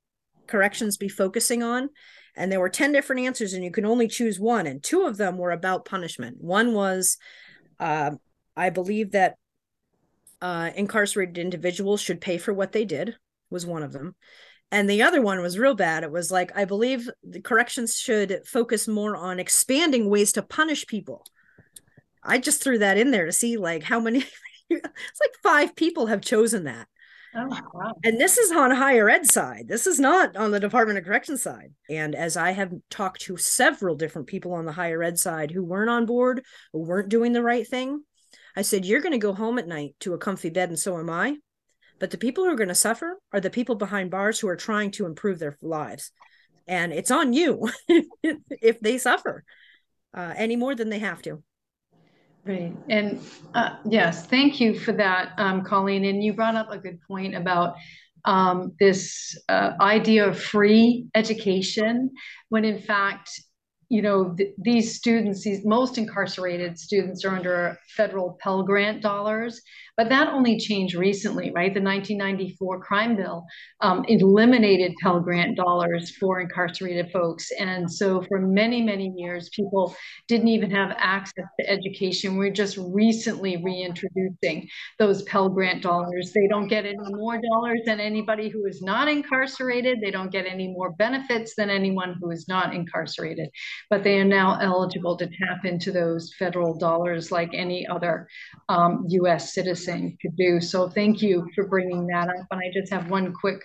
corrections 0.48 0.98
be 0.98 1.10
focusing 1.10 1.64
on? 1.64 1.90
And 2.36 2.52
there 2.52 2.60
were 2.60 2.70
10 2.70 2.92
different 2.92 3.22
answers, 3.22 3.54
and 3.54 3.64
you 3.64 3.72
can 3.72 3.86
only 3.86 4.08
choose 4.08 4.40
one. 4.40 4.68
And 4.68 4.84
two 4.84 5.04
of 5.04 5.18
them 5.18 5.38
were 5.38 5.52
about 5.52 5.86
punishment. 5.86 6.38
One 6.40 6.74
was, 6.74 7.18
uh, 7.80 8.12
I 8.58 8.70
believe 8.70 9.12
that 9.12 9.36
uh, 10.42 10.70
incarcerated 10.76 11.38
individuals 11.38 12.02
should 12.02 12.20
pay 12.20 12.38
for 12.38 12.54
what 12.54 12.74
they 12.74 12.84
did 12.84 13.16
was 13.50 13.66
one 13.66 13.84
of 13.84 13.92
them. 13.92 14.16
And 14.72 14.90
the 14.90 15.04
other 15.04 15.22
one 15.22 15.42
was 15.42 15.60
real 15.60 15.76
bad. 15.76 16.04
It 16.04 16.12
was 16.12 16.32
like 16.32 16.52
i 16.56 16.66
believe 16.66 17.10
the 17.24 17.42
corrections 17.42 17.98
should 17.98 18.42
focus 18.46 18.88
more 18.88 19.16
on 19.16 19.40
expanding 19.40 20.10
ways 20.10 20.34
to 20.34 20.42
punish 20.42 20.88
people. 20.88 21.26
I 22.24 22.40
just 22.40 22.64
threw 22.64 22.80
that 22.80 22.98
in 22.98 23.12
there 23.12 23.26
to 23.26 23.32
see 23.32 23.58
like 23.58 23.84
how 23.84 24.00
many 24.00 24.20
it's 24.70 25.22
like 25.22 25.36
five 25.44 25.76
people 25.76 26.08
have 26.08 26.22
chosen 26.22 26.64
that. 26.66 26.88
Oh, 27.38 27.48
wow. 27.74 27.94
and 28.02 28.20
this 28.20 28.38
is 28.38 28.50
on 28.54 28.72
higher 28.72 29.10
ed 29.10 29.26
side. 29.26 29.68
This 29.68 29.88
is 29.88 30.00
not 30.00 30.38
on 30.38 30.52
the 30.52 30.60
department 30.60 30.98
of 30.98 31.04
corrections 31.04 31.44
side. 31.44 31.74
And 31.90 32.16
as 32.16 32.38
i 32.38 32.52
have 32.52 32.74
talked 32.90 33.22
to 33.22 33.38
several 33.38 33.96
different 33.96 34.28
people 34.28 34.54
on 34.54 34.66
the 34.66 34.72
higher 34.72 35.04
ed 35.04 35.20
side 35.20 35.52
who 35.52 35.64
weren't 35.64 35.90
on 35.90 36.06
board 36.06 36.44
who 36.74 36.80
weren't 36.80 37.10
doing 37.10 37.34
the 37.34 37.44
right 37.44 37.68
thing 37.68 38.04
I 38.56 38.62
said, 38.62 38.86
You're 38.86 39.02
going 39.02 39.12
to 39.12 39.18
go 39.18 39.34
home 39.34 39.60
at 39.60 39.68
night 39.68 39.96
to 40.02 40.14
a 40.14 40.18
comfy 40.18 40.50
bed, 40.50 40.70
and 40.70 40.80
so 40.80 40.98
am 40.98 41.10
I. 41.10 41.38
But 42.00 42.12
the 42.12 42.18
people 42.18 42.44
who 42.44 42.52
are 42.52 42.58
going 42.58 42.70
to 42.70 42.76
suffer 42.76 43.20
are 43.32 43.40
the 43.40 43.50
people 43.50 43.76
behind 43.76 44.12
bars 44.12 44.40
who 44.40 44.48
are 44.48 44.56
trying 44.56 44.92
to 44.92 45.06
improve 45.06 45.40
their 45.40 45.58
lives. 45.62 46.12
And 46.68 46.92
it's 46.92 47.12
on 47.12 47.34
you 47.34 47.70
if 48.50 48.80
they 48.80 48.98
suffer 48.98 49.44
uh, 50.14 50.34
any 50.36 50.56
more 50.56 50.76
than 50.76 50.90
they 50.90 51.00
have 51.00 51.22
to. 51.24 51.44
Right. 52.46 52.76
And 52.90 53.22
uh, 53.56 53.78
yes, 53.90 54.28
thank 54.28 54.60
you 54.60 54.78
for 54.78 54.92
that, 54.94 55.34
um, 55.38 55.64
Colleen. 55.64 56.06
And 56.06 56.24
you 56.24 56.34
brought 56.34 56.56
up 56.56 56.72
a 56.72 56.78
good 56.78 57.00
point 57.08 57.36
about 57.36 57.76
um, 58.26 58.74
this 58.80 59.36
uh, 59.50 59.72
idea 59.80 60.28
of 60.28 60.40
free 60.40 61.08
education, 61.16 62.12
when 62.50 62.66
in 62.66 62.80
fact, 62.80 63.30
you 63.90 64.02
know, 64.02 64.36
th- 64.36 64.54
these 64.58 64.96
students, 64.96 65.44
these 65.44 65.66
most 65.66 65.98
incarcerated 65.98 66.78
students 66.78 67.24
are 67.24 67.36
under 67.36 67.78
federal 67.96 68.38
Pell 68.42 68.64
Grant 68.64 69.02
dollars. 69.02 69.62
But 69.98 70.10
that 70.10 70.28
only 70.28 70.60
changed 70.60 70.96
recently, 70.96 71.52
right? 71.52 71.74
The 71.74 71.82
1994 71.82 72.82
crime 72.82 73.16
bill 73.16 73.46
um, 73.80 74.04
eliminated 74.10 74.94
Pell 75.02 75.22
Grant 75.22 75.56
dollars 75.56 76.16
for 76.18 76.42
incarcerated 76.42 77.12
folks. 77.12 77.50
And 77.58 77.90
so 77.90 78.22
for 78.24 78.40
many, 78.42 78.82
many 78.82 79.14
years, 79.16 79.50
people 79.56 79.96
didn't 80.28 80.50
even 80.50 80.70
have 80.72 80.94
access 80.98 81.46
to 81.60 81.70
education. 81.70 82.36
We're 82.36 82.52
just 82.52 82.78
recently 82.78 83.56
reintroducing 83.64 84.68
those 85.00 85.24
Pell 85.24 85.48
Grant 85.48 85.82
dollars. 85.82 86.34
They 86.34 86.48
don't 86.50 86.68
get 86.68 86.86
any 86.86 86.98
more 87.00 87.40
dollars 87.42 87.82
than 87.86 88.02
anybody 88.02 88.50
who 88.50 88.66
is 88.66 88.82
not 88.82 89.08
incarcerated. 89.08 90.02
They 90.02 90.12
don't 90.12 90.32
get 90.32 90.46
any 90.46 90.68
more 90.68 90.92
benefits 90.92 91.54
than 91.56 91.70
anyone 91.70 92.18
who 92.20 92.32
is 92.32 92.50
not 92.50 92.74
incarcerated. 92.74 93.50
But 93.90 94.04
they 94.04 94.20
are 94.20 94.26
now 94.26 94.60
eligible 94.60 95.16
to 95.18 95.26
tap 95.26 95.64
into 95.64 95.94
those 95.94 96.34
federal 96.38 96.78
dollars 96.78 97.32
like 97.32 97.52
any 97.54 97.88
other 97.88 98.28
um, 98.68 99.06
US 99.08 99.54
citizen 99.54 99.85
could 99.88 100.36
do. 100.38 100.60
So 100.60 100.90
thank 100.90 101.22
you 101.22 101.48
for 101.56 101.68
bringing 101.68 102.08
that 102.08 102.30
up. 102.30 102.48
And 102.52 102.62
I 102.62 102.72
just 102.74 102.92
have 102.92 103.10
one 103.10 103.34
quick 103.34 103.62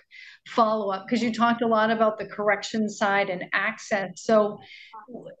follow 0.47 0.91
up 0.91 1.05
because 1.05 1.21
you 1.21 1.33
talked 1.33 1.61
a 1.61 1.67
lot 1.67 1.91
about 1.91 2.17
the 2.17 2.25
correction 2.25 2.89
side 2.89 3.29
and 3.29 3.45
access. 3.53 4.23
So 4.23 4.59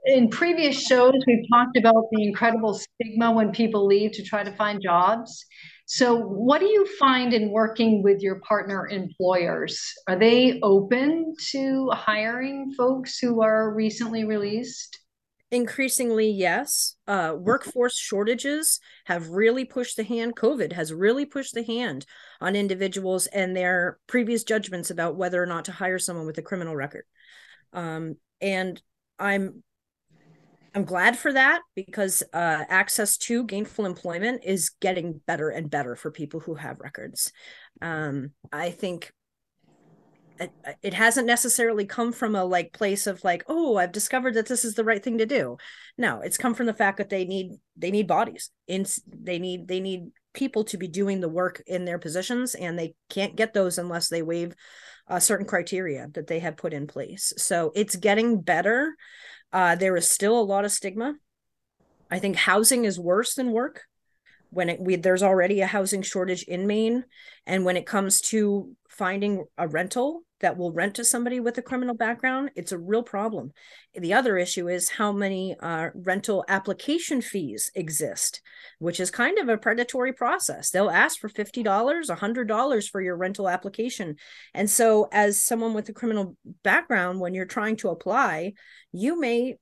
in 0.05 0.29
previous 0.29 0.79
shows, 0.79 1.13
we've 1.25 1.45
talked 1.51 1.77
about 1.77 2.05
the 2.11 2.23
incredible 2.23 2.73
stigma 2.73 3.31
when 3.31 3.51
people 3.51 3.85
leave 3.85 4.11
to 4.13 4.23
try 4.23 4.43
to 4.43 4.51
find 4.51 4.81
jobs. 4.81 5.45
So, 5.85 6.15
what 6.15 6.61
do 6.61 6.67
you 6.67 6.85
find 6.97 7.33
in 7.33 7.51
working 7.51 8.01
with 8.01 8.21
your 8.21 8.39
partner 8.47 8.87
employers? 8.87 9.77
Are 10.07 10.17
they 10.17 10.59
open 10.63 11.35
to 11.51 11.89
hiring 11.91 12.73
folks 12.77 13.19
who 13.19 13.41
are 13.41 13.73
recently 13.73 14.23
released? 14.23 14.97
Increasingly 15.51 16.29
yes 16.29 16.95
uh, 17.07 17.35
workforce 17.37 17.97
shortages 17.97 18.79
have 19.05 19.27
really 19.29 19.65
pushed 19.65 19.97
the 19.97 20.03
hand 20.03 20.35
covid 20.35 20.71
has 20.71 20.93
really 20.93 21.25
pushed 21.25 21.53
the 21.53 21.63
hand 21.63 22.05
on 22.39 22.55
individuals 22.55 23.27
and 23.27 23.55
their 23.55 23.99
previous 24.07 24.43
judgments 24.43 24.89
about 24.89 25.17
whether 25.17 25.41
or 25.41 25.45
not 25.45 25.65
to 25.65 25.71
hire 25.71 25.99
someone 25.99 26.25
with 26.25 26.37
a 26.37 26.41
criminal 26.41 26.75
record. 26.75 27.03
Um, 27.73 28.15
and 28.41 28.81
i'm 29.19 29.63
i'm 30.73 30.83
glad 30.83 31.17
for 31.17 31.31
that 31.31 31.61
because 31.75 32.23
uh, 32.33 32.63
access 32.69 33.17
to 33.17 33.43
gainful 33.43 33.85
employment 33.85 34.41
is 34.43 34.71
getting 34.81 35.21
better 35.27 35.49
and 35.49 35.69
better 35.69 35.95
for 35.95 36.11
people 36.11 36.39
who 36.39 36.55
have 36.55 36.79
records. 36.79 37.31
Um, 37.81 38.31
i 38.51 38.71
think 38.71 39.11
it 40.81 40.93
hasn't 40.93 41.27
necessarily 41.27 41.85
come 41.85 42.11
from 42.11 42.35
a 42.35 42.43
like 42.43 42.73
place 42.73 43.05
of 43.05 43.23
like 43.23 43.43
oh 43.47 43.77
i've 43.77 43.91
discovered 43.91 44.33
that 44.33 44.47
this 44.47 44.65
is 44.65 44.75
the 44.75 44.83
right 44.83 45.03
thing 45.03 45.17
to 45.17 45.25
do. 45.25 45.57
No 45.97 46.21
it's 46.21 46.37
come 46.37 46.53
from 46.53 46.65
the 46.65 46.73
fact 46.73 46.97
that 46.97 47.09
they 47.09 47.25
need 47.25 47.53
they 47.77 47.91
need 47.91 48.07
bodies. 48.07 48.49
In 48.67 48.85
they 49.07 49.39
need 49.39 49.67
they 49.67 49.79
need 49.79 50.11
people 50.33 50.63
to 50.63 50.77
be 50.77 50.87
doing 50.87 51.19
the 51.19 51.29
work 51.29 51.61
in 51.67 51.85
their 51.85 51.99
positions 51.99 52.55
and 52.55 52.79
they 52.79 52.95
can't 53.09 53.35
get 53.35 53.53
those 53.53 53.77
unless 53.77 54.07
they 54.07 54.21
waive 54.21 54.53
certain 55.19 55.45
criteria 55.45 56.07
that 56.13 56.27
they 56.27 56.39
have 56.39 56.57
put 56.57 56.73
in 56.73 56.87
place. 56.87 57.33
So 57.37 57.71
it's 57.75 57.95
getting 57.95 58.41
better. 58.41 58.95
Uh, 59.51 59.75
there 59.75 59.97
is 59.97 60.09
still 60.09 60.39
a 60.39 60.43
lot 60.43 60.63
of 60.63 60.71
stigma. 60.71 61.15
I 62.09 62.19
think 62.19 62.35
housing 62.35 62.85
is 62.85 62.99
worse 62.99 63.35
than 63.35 63.51
work. 63.51 63.83
When 64.51 64.69
it 64.69 64.81
we 64.81 64.97
there's 64.97 65.23
already 65.23 65.61
a 65.61 65.67
housing 65.67 66.01
shortage 66.01 66.43
in 66.43 66.67
Maine 66.67 67.05
and 67.45 67.63
when 67.63 67.77
it 67.77 67.85
comes 67.85 68.19
to 68.21 68.75
finding 68.89 69.45
a 69.57 69.67
rental 69.67 70.23
that 70.41 70.57
will 70.57 70.71
rent 70.71 70.95
to 70.95 71.05
somebody 71.05 71.39
with 71.39 71.57
a 71.57 71.61
criminal 71.61 71.95
background, 71.95 72.51
it's 72.55 72.71
a 72.71 72.77
real 72.77 73.03
problem. 73.03 73.51
The 73.95 74.13
other 74.13 74.37
issue 74.37 74.67
is 74.67 74.89
how 74.89 75.11
many 75.11 75.55
uh, 75.59 75.89
rental 75.93 76.45
application 76.47 77.21
fees 77.21 77.71
exist, 77.75 78.41
which 78.79 78.99
is 78.99 79.11
kind 79.11 79.37
of 79.37 79.49
a 79.49 79.57
predatory 79.57 80.13
process. 80.13 80.69
They'll 80.69 80.89
ask 80.89 81.19
for 81.19 81.29
$50, 81.29 81.63
$100 81.63 82.89
for 82.89 83.01
your 83.01 83.17
rental 83.17 83.49
application. 83.49 84.15
And 84.53 84.69
so, 84.69 85.09
as 85.11 85.43
someone 85.43 85.73
with 85.73 85.89
a 85.89 85.93
criminal 85.93 86.35
background, 86.63 87.19
when 87.19 87.33
you're 87.33 87.45
trying 87.45 87.77
to 87.77 87.89
apply, 87.89 88.53
you 88.91 89.19
may 89.19 89.57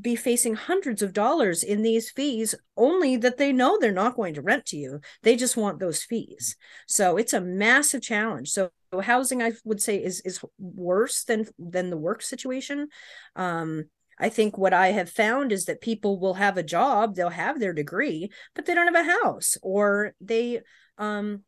be 0.00 0.14
facing 0.14 0.54
hundreds 0.54 1.02
of 1.02 1.12
dollars 1.12 1.62
in 1.62 1.82
these 1.82 2.10
fees 2.10 2.54
only 2.76 3.16
that 3.16 3.36
they 3.36 3.52
know 3.52 3.78
they're 3.78 3.92
not 3.92 4.14
going 4.14 4.34
to 4.34 4.42
rent 4.42 4.64
to 4.64 4.76
you 4.76 5.00
they 5.22 5.34
just 5.34 5.56
want 5.56 5.80
those 5.80 6.04
fees 6.04 6.56
so 6.86 7.16
it's 7.16 7.32
a 7.32 7.40
massive 7.40 8.00
challenge 8.00 8.48
so 8.50 8.70
housing 9.02 9.42
i 9.42 9.52
would 9.64 9.80
say 9.80 9.96
is 9.96 10.20
is 10.20 10.40
worse 10.58 11.24
than 11.24 11.46
than 11.58 11.90
the 11.90 11.96
work 11.96 12.22
situation. 12.22 12.88
Um 13.36 13.84
I 14.20 14.28
think 14.28 14.58
what 14.58 14.74
I 14.74 14.88
have 14.88 15.10
found 15.10 15.52
is 15.52 15.66
that 15.66 15.80
people 15.80 16.18
will 16.18 16.34
have 16.34 16.56
a 16.56 16.62
job, 16.62 17.14
they'll 17.14 17.30
have 17.30 17.60
their 17.60 17.72
degree, 17.72 18.30
but 18.54 18.66
they 18.66 18.74
don't 18.74 18.92
have 18.92 19.06
a 19.06 19.10
house 19.24 19.56
or 19.62 20.12
they 20.20 20.60
um, 20.98 21.44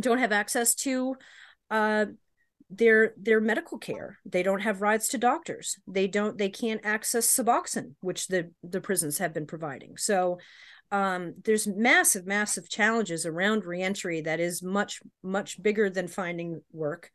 don't 0.00 0.18
have 0.18 0.32
access 0.32 0.74
to 0.76 1.16
uh, 1.70 2.06
their 2.70 3.14
their 3.16 3.40
medical 3.40 3.78
care. 3.78 4.18
They 4.24 4.42
don't 4.42 4.60
have 4.60 4.82
rides 4.82 5.08
to 5.08 5.18
doctors. 5.18 5.78
They 5.86 6.06
don't 6.06 6.36
they 6.36 6.50
can't 6.50 6.84
access 6.84 7.26
suboxone 7.26 7.94
which 8.00 8.28
the 8.28 8.52
the 8.62 8.80
prisons 8.80 9.18
have 9.18 9.32
been 9.32 9.46
providing. 9.46 9.96
So 9.96 10.38
um, 10.90 11.34
there's 11.44 11.66
massive 11.66 12.26
massive 12.26 12.68
challenges 12.68 13.26
around 13.26 13.64
reentry 13.64 14.22
that 14.22 14.40
is 14.40 14.62
much 14.62 15.00
much 15.22 15.62
bigger 15.62 15.90
than 15.90 16.08
finding 16.08 16.62
work. 16.72 17.10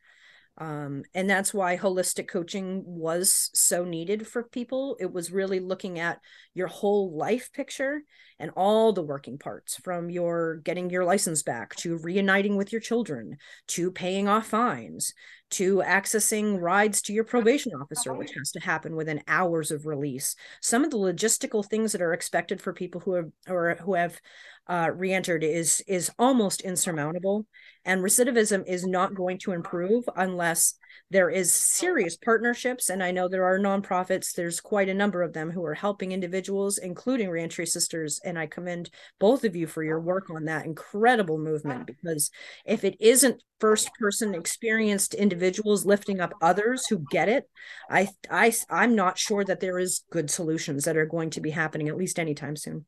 Um, 0.56 1.02
and 1.14 1.28
that's 1.28 1.52
why 1.52 1.76
holistic 1.76 2.28
coaching 2.28 2.84
was 2.86 3.50
so 3.54 3.84
needed 3.84 4.26
for 4.26 4.44
people. 4.44 4.96
It 5.00 5.12
was 5.12 5.32
really 5.32 5.58
looking 5.58 5.98
at 5.98 6.20
your 6.54 6.68
whole 6.68 7.16
life 7.16 7.50
picture 7.52 8.02
and 8.38 8.50
all 8.56 8.92
the 8.92 9.02
working 9.02 9.38
parts 9.38 9.76
from 9.76 10.10
your 10.10 10.56
getting 10.56 10.90
your 10.90 11.04
license 11.04 11.42
back 11.42 11.74
to 11.76 11.98
reuniting 11.98 12.56
with 12.56 12.72
your 12.72 12.80
children 12.80 13.36
to 13.68 13.90
paying 13.90 14.28
off 14.28 14.46
fines 14.48 15.14
to 15.50 15.82
accessing 15.86 16.60
rides 16.60 17.00
to 17.02 17.12
your 17.12 17.24
probation 17.24 17.72
officer 17.80 18.12
which 18.12 18.32
has 18.36 18.50
to 18.50 18.60
happen 18.60 18.96
within 18.96 19.22
hours 19.28 19.70
of 19.70 19.86
release. 19.86 20.34
Some 20.60 20.84
of 20.84 20.90
the 20.90 20.96
logistical 20.96 21.64
things 21.64 21.92
that 21.92 22.02
are 22.02 22.12
expected 22.12 22.60
for 22.60 22.72
people 22.72 23.00
who 23.00 23.14
have 23.14 23.30
or 23.48 23.76
who 23.76 23.94
have 23.94 24.20
uh, 24.66 24.90
re-entered 24.94 25.44
is 25.44 25.82
is 25.86 26.10
almost 26.18 26.62
insurmountable 26.62 27.46
and 27.84 28.02
recidivism 28.02 28.66
is 28.66 28.86
not 28.86 29.14
going 29.14 29.38
to 29.38 29.52
improve 29.52 30.04
unless 30.16 30.74
there 31.10 31.30
is 31.30 31.52
serious 31.52 32.16
partnerships 32.16 32.88
and 32.88 33.02
i 33.02 33.10
know 33.10 33.28
there 33.28 33.44
are 33.44 33.58
nonprofits 33.58 34.32
there's 34.32 34.60
quite 34.60 34.88
a 34.88 34.94
number 34.94 35.22
of 35.22 35.32
them 35.32 35.50
who 35.50 35.64
are 35.64 35.74
helping 35.74 36.12
individuals 36.12 36.78
including 36.78 37.28
reentry 37.28 37.66
sisters 37.66 38.20
and 38.24 38.38
i 38.38 38.46
commend 38.46 38.90
both 39.20 39.44
of 39.44 39.54
you 39.54 39.66
for 39.66 39.82
your 39.82 40.00
work 40.00 40.30
on 40.30 40.44
that 40.44 40.64
incredible 40.64 41.38
movement 41.38 41.86
because 41.86 42.30
if 42.64 42.84
it 42.84 42.96
isn't 43.00 43.42
first 43.60 43.90
person 43.94 44.34
experienced 44.34 45.14
individuals 45.14 45.86
lifting 45.86 46.20
up 46.20 46.34
others 46.42 46.86
who 46.86 47.04
get 47.10 47.28
it 47.28 47.48
i 47.90 48.08
i 48.30 48.52
i'm 48.70 48.94
not 48.94 49.18
sure 49.18 49.44
that 49.44 49.60
there 49.60 49.78
is 49.78 50.04
good 50.10 50.30
solutions 50.30 50.84
that 50.84 50.96
are 50.96 51.06
going 51.06 51.30
to 51.30 51.40
be 51.40 51.50
happening 51.50 51.88
at 51.88 51.96
least 51.96 52.18
anytime 52.18 52.56
soon 52.56 52.84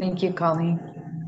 Thank 0.00 0.22
you, 0.22 0.32
Colleen. 0.32 1.19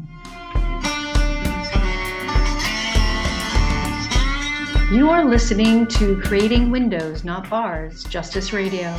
You 4.92 5.08
are 5.08 5.24
listening 5.24 5.86
to 5.86 6.20
Creating 6.20 6.70
Windows, 6.70 7.24
Not 7.24 7.48
Bars, 7.48 8.04
Justice 8.04 8.52
Radio 8.52 8.94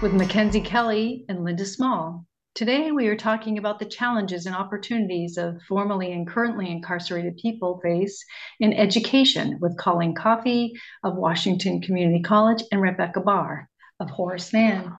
with 0.00 0.12
Mackenzie 0.12 0.60
Kelley 0.60 1.24
and 1.28 1.42
Linda 1.42 1.66
Small. 1.66 2.24
Today, 2.54 2.92
we 2.92 3.08
are 3.08 3.16
talking 3.16 3.58
about 3.58 3.80
the 3.80 3.86
challenges 3.86 4.46
and 4.46 4.54
opportunities 4.54 5.36
of 5.36 5.60
formerly 5.68 6.12
and 6.12 6.28
currently 6.28 6.70
incarcerated 6.70 7.38
people 7.38 7.80
face 7.82 8.24
in 8.60 8.72
education 8.72 9.58
with 9.60 9.76
Colleen 9.76 10.14
Coffey 10.14 10.74
of 11.02 11.16
Washington 11.16 11.80
Community 11.80 12.22
College 12.22 12.62
and 12.70 12.80
Rebecca 12.80 13.20
Bahr 13.20 13.68
of 13.98 14.08
Horace 14.08 14.52
Mann. 14.52 14.96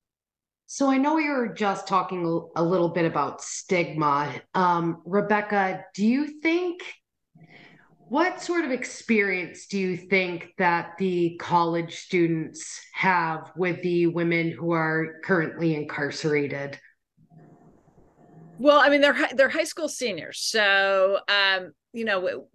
So 0.65 0.91
I 0.91 0.98
know 0.98 1.15
we 1.15 1.29
were 1.29 1.53
just 1.53 1.88
talking 1.88 2.25
a 2.57 2.63
little 2.63 2.89
bit 2.89 3.05
about 3.05 3.41
stigma. 3.41 4.34
Um, 4.53 5.01
Rebecca, 5.05 5.86
do 5.96 6.05
you 6.05 6.41
think 6.41 6.81
what 8.10 8.42
sort 8.42 8.64
of 8.64 8.72
experience 8.72 9.68
do 9.68 9.78
you 9.78 9.98
think 9.98 10.54
that 10.58 10.98
the 10.98 11.38
college 11.40 11.96
students 11.96 12.80
have 12.94 13.52
with 13.56 13.82
the 13.82 14.08
women 14.08 14.52
who 14.52 14.72
are 14.72 15.20
currently 15.24 15.76
incarcerated? 15.76 16.80
Well, 18.60 18.80
I 18.80 18.90
mean, 18.90 19.02
they're 19.02 19.28
they're 19.36 19.50
high 19.50 19.66
school 19.66 19.90
seniors, 19.90 20.40
so 20.40 21.20
um, 21.28 21.74
you 21.94 22.06
know, 22.06 22.48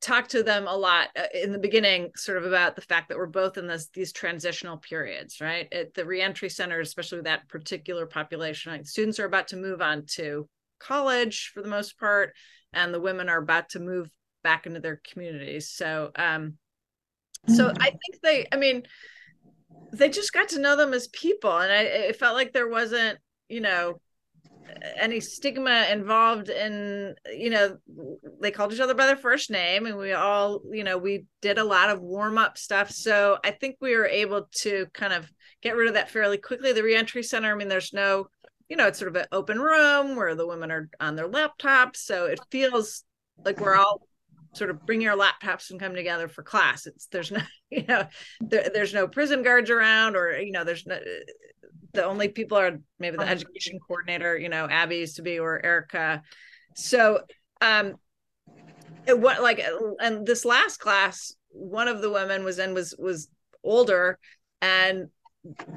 talk 0.00 0.28
to 0.28 0.42
them 0.42 0.66
a 0.68 0.76
lot 0.76 1.08
uh, 1.18 1.24
in 1.32 1.50
the 1.50 1.58
beginning, 1.58 2.10
sort 2.14 2.38
of 2.38 2.44
about 2.44 2.76
the 2.76 2.82
fact 2.82 3.08
that 3.08 3.18
we're 3.18 3.26
both 3.26 3.56
in 3.56 3.66
this 3.66 3.88
these 3.94 4.12
transitional 4.12 4.76
periods, 4.76 5.40
right? 5.40 5.66
At 5.72 5.94
the 5.94 6.04
reentry 6.04 6.50
center, 6.50 6.78
especially 6.78 7.18
with 7.18 7.24
that 7.24 7.48
particular 7.48 8.06
population, 8.06 8.70
right? 8.70 8.86
students 8.86 9.18
are 9.18 9.24
about 9.24 9.48
to 9.48 9.56
move 9.56 9.80
on 9.80 10.04
to 10.14 10.48
college 10.78 11.50
for 11.54 11.62
the 11.62 11.68
most 11.68 11.98
part, 11.98 12.34
and 12.72 12.92
the 12.92 13.00
women 13.00 13.28
are 13.28 13.38
about 13.38 13.70
to 13.70 13.80
move 13.80 14.08
back 14.44 14.66
into 14.66 14.78
their 14.78 15.00
communities. 15.10 15.70
So, 15.70 16.12
um, 16.14 16.58
so 17.48 17.72
I 17.80 17.90
think 17.90 18.22
they, 18.22 18.46
I 18.52 18.56
mean, 18.56 18.84
they 19.92 20.08
just 20.08 20.32
got 20.32 20.50
to 20.50 20.60
know 20.60 20.76
them 20.76 20.94
as 20.94 21.08
people, 21.08 21.58
and 21.58 21.72
I 21.72 21.80
it 21.82 22.16
felt 22.16 22.36
like 22.36 22.52
there 22.52 22.68
wasn't, 22.68 23.18
you 23.48 23.60
know, 23.60 24.00
any 24.96 25.20
stigma 25.20 25.86
involved 25.90 26.48
in 26.48 27.14
you 27.32 27.50
know 27.50 27.76
they 28.40 28.50
called 28.50 28.72
each 28.72 28.80
other 28.80 28.94
by 28.94 29.06
their 29.06 29.16
first 29.16 29.50
name 29.50 29.86
and 29.86 29.96
we 29.96 30.12
all 30.12 30.62
you 30.70 30.84
know 30.84 30.98
we 30.98 31.26
did 31.42 31.58
a 31.58 31.64
lot 31.64 31.90
of 31.90 32.00
warm 32.00 32.38
up 32.38 32.56
stuff. 32.58 32.90
So 32.90 33.38
i 33.44 33.50
think 33.50 33.76
we 33.80 33.96
were 33.96 34.06
able 34.06 34.48
to 34.56 34.86
kind 34.92 35.12
of 35.12 35.30
get 35.62 35.76
rid 35.76 35.88
of 35.88 35.94
that 35.94 36.10
fairly 36.10 36.38
quickly. 36.38 36.72
The 36.72 36.82
reentry 36.82 37.22
center 37.22 37.52
i 37.52 37.54
mean 37.54 37.68
there's 37.68 37.92
no 37.92 38.28
you 38.68 38.76
know 38.76 38.86
it's 38.86 38.98
sort 38.98 39.14
of 39.14 39.16
an 39.16 39.26
open 39.32 39.60
room 39.60 40.16
where 40.16 40.34
the 40.34 40.46
women 40.46 40.70
are 40.70 40.88
on 41.00 41.16
their 41.16 41.28
laptops. 41.28 41.96
So 41.96 42.26
it 42.26 42.40
feels 42.50 43.04
like 43.44 43.60
we're 43.60 43.76
all 43.76 44.06
sort 44.54 44.70
of 44.70 44.84
bring 44.86 45.00
your 45.00 45.16
laptops 45.16 45.70
and 45.70 45.80
come 45.80 45.94
together 45.94 46.28
for 46.28 46.42
class 46.42 46.86
it's 46.86 47.06
there's 47.06 47.30
no 47.30 47.40
you 47.70 47.84
know 47.86 48.06
there, 48.40 48.70
there's 48.72 48.94
no 48.94 49.06
prison 49.06 49.42
guards 49.42 49.70
around 49.70 50.16
or 50.16 50.38
you 50.38 50.52
know 50.52 50.64
there's 50.64 50.86
no 50.86 50.98
the 51.94 52.04
only 52.04 52.28
people 52.28 52.58
are 52.58 52.78
maybe 52.98 53.16
the 53.16 53.26
education 53.26 53.78
coordinator, 53.78 54.36
you 54.36 54.48
know, 54.48 54.68
Abby 54.68 54.96
used 54.96 55.16
to 55.16 55.22
be 55.22 55.38
or 55.38 55.64
Erica. 55.64 56.22
So 56.74 57.20
um 57.62 57.94
it, 59.06 59.18
what 59.18 59.42
like 59.42 59.64
and 60.00 60.26
this 60.26 60.44
last 60.44 60.78
class, 60.78 61.34
one 61.50 61.88
of 61.88 62.02
the 62.02 62.10
women 62.10 62.44
was 62.44 62.58
in 62.58 62.74
was 62.74 62.94
was 62.98 63.28
older 63.62 64.18
and 64.60 65.08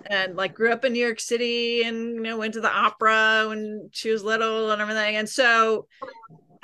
and 0.10 0.36
like 0.36 0.54
grew 0.54 0.72
up 0.72 0.86
in 0.86 0.94
New 0.94 1.04
York 1.04 1.20
City 1.20 1.84
and 1.84 2.16
you 2.16 2.22
know 2.22 2.38
went 2.38 2.56
to 2.56 2.62
the 2.62 2.72
opera 2.72 3.46
when 3.48 3.90
she 3.92 4.12
was 4.12 4.24
little 4.24 4.72
and 4.72 4.82
everything. 4.82 5.16
And 5.16 5.30
so 5.30 5.88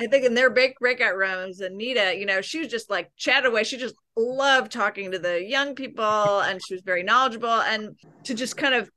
I 0.04 0.08
think 0.08 0.26
in 0.26 0.34
their 0.34 0.50
break 0.50 0.78
breakout 0.80 1.16
rooms, 1.16 1.62
Anita, 1.62 2.16
you 2.18 2.26
know, 2.26 2.42
she 2.42 2.60
was 2.60 2.68
just 2.68 2.90
like 2.90 3.12
chatted 3.16 3.50
away. 3.50 3.64
She 3.64 3.78
just 3.78 3.96
loved 4.16 4.72
talking 4.72 5.12
to 5.12 5.20
the 5.20 5.44
young 5.44 5.76
people 5.76 6.40
and 6.42 6.62
she 6.66 6.74
was 6.74 6.84
very 6.84 7.04
knowledgeable 7.04 7.50
and 7.50 7.96
to 8.26 8.34
just 8.34 8.58
kind 8.58 8.74
of 8.74 8.90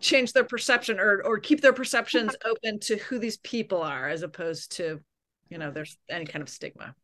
change 0.00 0.32
their 0.32 0.44
perception 0.44 0.98
or 0.98 1.22
or 1.24 1.38
keep 1.38 1.60
their 1.60 1.72
perceptions 1.72 2.34
open 2.44 2.80
to 2.80 2.96
who 2.96 3.18
these 3.18 3.36
people 3.38 3.82
are 3.82 4.08
as 4.08 4.22
opposed 4.22 4.72
to 4.72 5.00
you 5.50 5.58
know 5.58 5.70
there's 5.70 5.96
any 6.10 6.24
kind 6.24 6.42
of 6.42 6.48
stigma 6.48 6.94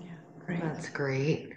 yeah 0.00 0.06
great. 0.46 0.62
that's 0.62 0.88
great 0.88 1.52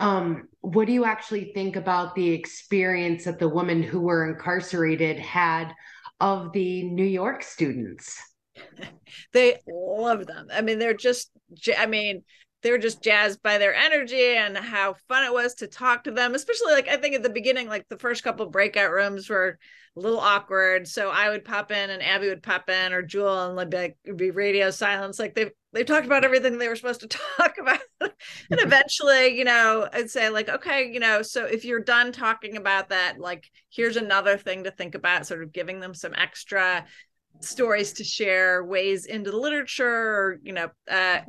um, 0.00 0.46
what 0.60 0.86
do 0.86 0.92
you 0.92 1.04
actually 1.04 1.52
think 1.54 1.74
about 1.74 2.14
the 2.14 2.28
experience 2.28 3.24
that 3.24 3.40
the 3.40 3.48
women 3.48 3.82
who 3.82 4.00
were 4.00 4.30
incarcerated 4.30 5.18
had 5.18 5.72
of 6.20 6.52
the 6.52 6.82
new 6.84 7.04
york 7.04 7.42
students 7.42 8.20
they 9.32 9.58
love 9.66 10.26
them. 10.26 10.48
I 10.52 10.60
mean 10.60 10.78
they're 10.78 10.94
just 10.94 11.30
i 11.76 11.86
mean 11.86 12.22
they're 12.62 12.78
just 12.78 13.02
jazzed 13.02 13.42
by 13.42 13.58
their 13.58 13.74
energy 13.74 14.36
and 14.36 14.56
how 14.56 14.94
fun 15.08 15.24
it 15.24 15.32
was 15.32 15.54
to 15.54 15.66
talk 15.66 16.04
to 16.04 16.10
them 16.10 16.34
especially 16.34 16.72
like 16.72 16.88
i 16.88 16.96
think 16.96 17.14
at 17.14 17.22
the 17.22 17.30
beginning 17.30 17.68
like 17.68 17.86
the 17.88 17.98
first 17.98 18.22
couple 18.22 18.44
breakout 18.46 18.90
rooms 18.90 19.30
were 19.30 19.58
a 19.98 20.00
little 20.00 20.20
awkward. 20.20 20.86
So 20.86 21.10
i 21.10 21.28
would 21.28 21.44
pop 21.44 21.70
in 21.70 21.90
and 21.90 22.02
abby 22.02 22.28
would 22.28 22.42
pop 22.42 22.70
in 22.70 22.92
or 22.92 23.02
Jule 23.02 23.46
and 23.46 23.56
like, 23.56 23.72
like 23.72 23.96
it'd 24.04 24.16
be 24.16 24.30
radio 24.30 24.70
silence. 24.70 25.18
Like 25.18 25.34
they 25.34 25.50
they 25.72 25.84
talked 25.84 26.06
about 26.06 26.24
everything 26.24 26.56
they 26.56 26.68
were 26.68 26.76
supposed 26.76 27.00
to 27.00 27.08
talk 27.36 27.58
about. 27.58 27.80
And 28.00 28.10
mm-hmm. 28.10 28.66
eventually 28.66 29.36
you 29.36 29.44
know 29.44 29.88
i'd 29.92 30.10
say 30.10 30.30
like 30.30 30.48
okay 30.48 30.90
you 30.90 31.00
know 31.00 31.22
so 31.22 31.44
if 31.44 31.64
you're 31.64 31.80
done 31.80 32.12
talking 32.12 32.56
about 32.56 32.90
that 32.90 33.18
like 33.18 33.50
here's 33.70 33.96
another 33.96 34.38
thing 34.38 34.64
to 34.64 34.70
think 34.70 34.94
about 34.94 35.26
sort 35.26 35.42
of 35.42 35.52
giving 35.52 35.80
them 35.80 35.94
some 35.94 36.14
extra 36.14 36.86
stories 37.40 37.92
to 37.92 38.04
share 38.04 38.64
ways 38.64 39.06
into 39.06 39.30
the 39.30 39.36
literature 39.36 39.86
or 39.86 40.38
you 40.42 40.52
know 40.52 40.68
uh 40.90 41.20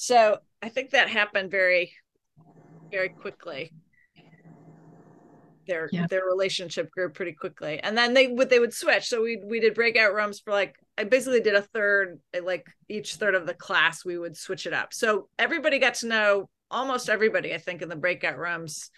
so 0.00 0.38
I 0.62 0.68
think 0.68 0.90
that 0.90 1.08
happened 1.08 1.50
very, 1.50 1.92
very 2.88 3.08
quickly. 3.08 3.72
Their 5.66 5.88
yeah. 5.92 6.06
their 6.06 6.24
relationship 6.24 6.88
grew 6.92 7.10
pretty 7.10 7.32
quickly, 7.32 7.80
and 7.80 7.98
then 7.98 8.14
they 8.14 8.28
would 8.28 8.48
they 8.48 8.60
would 8.60 8.72
switch. 8.72 9.08
So 9.08 9.22
we 9.22 9.42
we 9.44 9.58
did 9.58 9.74
breakout 9.74 10.14
rooms 10.14 10.38
for 10.38 10.52
like 10.52 10.76
I 10.96 11.02
basically 11.02 11.40
did 11.40 11.54
a 11.54 11.62
third 11.62 12.20
like 12.42 12.64
each 12.88 13.16
third 13.16 13.34
of 13.34 13.46
the 13.46 13.54
class 13.54 14.04
we 14.04 14.16
would 14.16 14.36
switch 14.36 14.66
it 14.66 14.72
up. 14.72 14.94
So 14.94 15.28
everybody 15.36 15.80
got 15.80 15.94
to 15.94 16.06
know 16.06 16.48
almost 16.70 17.08
everybody 17.08 17.52
I 17.52 17.58
think 17.58 17.82
in 17.82 17.88
the 17.88 17.96
breakout 17.96 18.38
rooms 18.38 18.90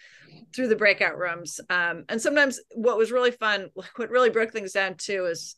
through 0.55 0.67
the 0.67 0.75
breakout 0.75 1.17
rooms. 1.17 1.59
Um, 1.69 2.05
and 2.09 2.21
sometimes 2.21 2.59
what 2.75 2.97
was 2.97 3.11
really 3.11 3.31
fun, 3.31 3.69
what 3.73 4.09
really 4.11 4.29
broke 4.29 4.51
things 4.51 4.71
down 4.71 4.95
too, 4.97 5.25
is 5.25 5.55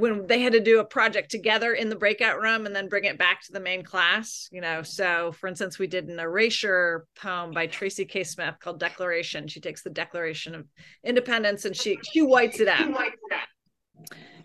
when 0.00 0.26
they 0.26 0.40
had 0.40 0.52
to 0.52 0.60
do 0.60 0.80
a 0.80 0.84
project 0.84 1.30
together 1.30 1.74
in 1.74 1.88
the 1.88 1.96
breakout 1.96 2.40
room 2.40 2.66
and 2.66 2.74
then 2.74 2.88
bring 2.88 3.04
it 3.04 3.18
back 3.18 3.42
to 3.42 3.52
the 3.52 3.60
main 3.60 3.82
class 3.82 4.48
you 4.50 4.60
know? 4.60 4.82
So 4.82 5.32
for 5.32 5.46
instance 5.46 5.78
we 5.78 5.86
did 5.86 6.08
an 6.08 6.18
erasure 6.18 7.06
poem 7.16 7.52
by 7.52 7.66
tracy 7.66 8.04
k. 8.04 8.24
Smith 8.24 8.56
called 8.60 8.80
declaration. 8.80 9.48
She 9.48 9.60
takes 9.60 9.82
the 9.82 9.90
declaration 9.90 10.54
of 10.54 10.66
independence 11.04 11.64
and 11.64 11.76
she 11.76 11.98
she 12.12 12.22
whites 12.22 12.60
it 12.60 12.68
out. 12.68 12.92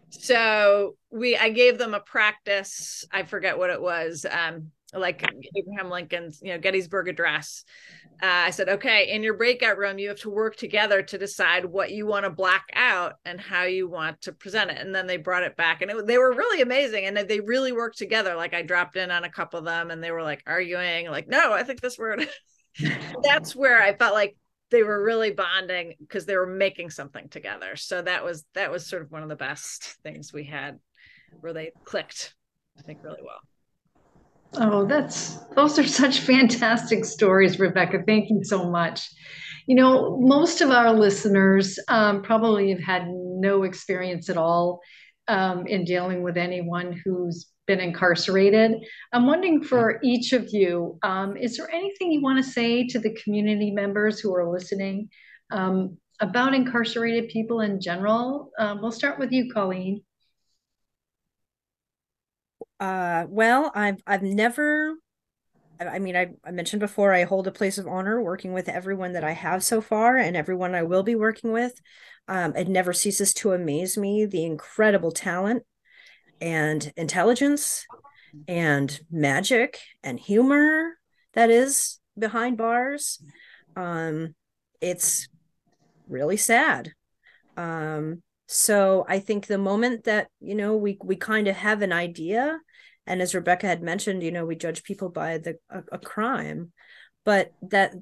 So 0.10 0.96
we 1.12 1.36
i 1.38 1.50
gave 1.50 1.78
them 1.78 1.94
a 1.94 2.00
practice. 2.00 3.06
I 3.12 3.24
forget 3.24 3.58
what 3.58 3.70
it 3.70 3.82
was 3.82 4.26
um 4.30 4.72
like 4.93 5.24
abraham 5.58 5.89
lincoln's 5.89 6.39
you 6.41 6.54
know 6.54 6.60
gettysburg 6.60 7.08
address 7.08 7.65
uh, 8.24 8.48
I 8.48 8.52
said, 8.52 8.69
okay, 8.69 9.10
in 9.10 9.24
your 9.24 9.34
breakout 9.34 9.78
room, 9.78 10.00
you 10.00 10.08
have 10.08 10.21
to 10.21 10.30
work 10.30 10.56
together 10.56 11.02
to 11.02 11.17
decide 11.17 11.65
what 11.65 11.91
you 11.91 12.06
want 12.06 12.24
to 12.24 12.30
black 12.30 12.63
out 12.74 13.15
and 13.26 13.41
how 13.41 13.63
you 13.63 13.89
want 13.89 14.21
to 14.21 14.32
present 14.32 14.71
it. 14.71 14.78
And 14.78 14.95
then 14.95 15.06
they 15.06 15.17
brought 15.17 15.43
it 15.43 15.58
back, 15.58 15.82
and 15.82 15.91
it, 15.91 16.08
they 16.08 16.17
were 16.17 16.34
really 16.34 16.62
amazing. 16.62 17.06
And 17.06 17.17
they 17.17 17.41
really 17.41 17.74
worked 17.74 17.98
together. 17.98 18.36
Like 18.36 18.54
I 18.54 18.62
dropped 18.62 18.95
in 18.95 19.12
on 19.12 19.26
a 19.26 19.30
couple 19.30 19.60
of 19.60 19.65
them, 19.65 19.91
and 19.91 20.02
they 20.02 20.12
were 20.12 20.24
like 20.24 20.43
arguing, 20.48 21.10
like, 21.10 21.28
no, 21.28 21.52
I 21.52 21.63
think 21.63 21.82
this 21.82 21.98
word. 21.98 22.28
That's 23.24 23.56
where 23.56 23.82
I 23.82 23.95
felt 23.95 24.13
like 24.13 24.36
they 24.69 24.84
were 24.84 25.02
really 25.02 25.32
bonding 25.32 25.93
because 26.00 26.26
they 26.26 26.36
were 26.36 26.48
making 26.48 26.89
something 26.89 27.30
together. 27.30 27.76
So 27.76 28.02
that 28.02 28.24
was 28.24 28.45
that 28.54 28.71
was 28.71 28.86
sort 28.86 29.02
of 29.02 29.12
one 29.12 29.24
of 29.24 29.30
the 29.30 29.36
best 29.36 29.84
things 30.04 30.32
we 30.34 30.45
had, 30.45 30.80
where 31.39 31.54
they 31.54 31.71
clicked, 31.84 32.34
I 32.78 32.82
think, 32.82 33.04
really 33.04 33.21
well. 33.24 33.39
Oh, 34.58 34.86
that's 34.86 35.38
those 35.56 35.80
are 35.80 35.88
such 35.88 36.20
fantastic 36.20 37.06
stories, 37.06 37.60
Rebecca. 37.60 38.04
Thank 38.06 38.30
you 38.30 38.44
so 38.44 38.70
much. 38.70 39.10
You 39.68 39.76
know, 39.76 40.18
most 40.20 40.62
of 40.62 40.70
our 40.70 40.94
listeners 40.94 41.80
um, 41.88 42.22
probably 42.22 42.70
have 42.72 42.82
had 42.82 43.08
no 43.08 43.63
experience 43.63 44.30
at 44.30 44.38
all 44.38 44.82
um, 45.28 45.65
in 45.65 45.86
dealing 45.86 46.22
with 46.22 46.38
anyone 46.38 47.02
who's 47.04 47.48
been 47.65 47.80
incarcerated. 47.80 48.74
I'm 49.12 49.26
wondering 49.26 49.63
for 49.63 50.00
each 50.04 50.34
of 50.34 50.50
you, 50.52 51.00
um, 51.02 51.36
is 51.36 51.58
there 51.58 51.70
anything 51.74 52.12
you 52.12 52.22
want 52.22 52.44
to 52.44 52.50
say 52.50 52.86
to 52.88 53.00
the 53.00 53.18
community 53.24 53.72
members 53.72 54.20
who 54.20 54.36
are 54.36 54.52
listening 54.52 55.10
um, 55.52 55.98
about 56.20 56.54
incarcerated 56.54 57.30
people 57.30 57.62
in 57.62 57.82
general? 57.82 58.52
Um, 58.60 58.82
we'll 58.82 58.91
start 58.91 59.18
with 59.18 59.32
you, 59.32 59.52
Colleen 59.52 60.05
uh 62.80 63.26
well 63.30 63.72
i've 63.74 64.02
i've 64.06 64.24
never 64.24 64.94
i 65.80 66.00
mean 66.00 66.16
I, 66.16 66.32
I 66.44 66.52
mentioned 66.52 66.80
before 66.80 67.14
i 67.14 67.24
hold 67.24 67.48
a 67.48 67.52
place 67.52 67.78
of 67.78 67.88
honor 67.88 68.22
working 68.22 68.54
with 68.54 68.70
everyone 68.70 69.14
that 69.14 69.24
i 69.24 69.32
have 69.32 69.64
so 69.64 69.82
far 69.82 70.18
and 70.18 70.36
everyone 70.36 70.76
i 70.76 70.84
will 70.84 71.04
be 71.04 71.16
working 71.16 71.52
with. 71.52 71.80
Um, 72.28 72.56
it 72.56 72.68
never 72.68 72.92
ceases 72.92 73.34
to 73.36 73.52
amaze 73.54 73.98
me 73.98 74.26
the 74.26 74.46
incredible 74.46 75.12
talent 75.12 75.64
and 76.42 76.92
intelligence 76.98 77.86
and 78.48 79.00
magic 79.12 79.80
and 80.04 80.20
humor 80.20 80.98
that 81.34 81.50
is 81.50 82.00
behind 82.18 82.58
bars. 82.58 83.22
Um 83.76 84.36
it's 84.82 85.28
really 86.08 86.38
sad. 86.38 86.94
Um 87.58 88.22
so 88.48 89.06
i 89.08 89.20
think 89.20 89.48
the 89.48 89.58
moment 89.58 90.04
that 90.04 90.28
you 90.40 90.54
know 90.54 90.76
we 90.76 90.98
we 91.04 91.16
kind 91.16 91.48
of 91.48 91.56
have 91.56 91.82
an 91.82 91.92
idea 91.92 92.60
and 93.08 93.22
as 93.22 93.36
rebecca 93.36 93.68
had 93.68 93.82
mentioned 93.82 94.24
you 94.24 94.32
know 94.32 94.46
we 94.46 94.56
judge 94.56 94.84
people 94.84 95.10
by 95.10 95.38
the 95.38 95.58
a, 95.70 95.84
a 95.94 95.98
crime 95.98 96.72
but 97.24 97.52
that 97.62 97.94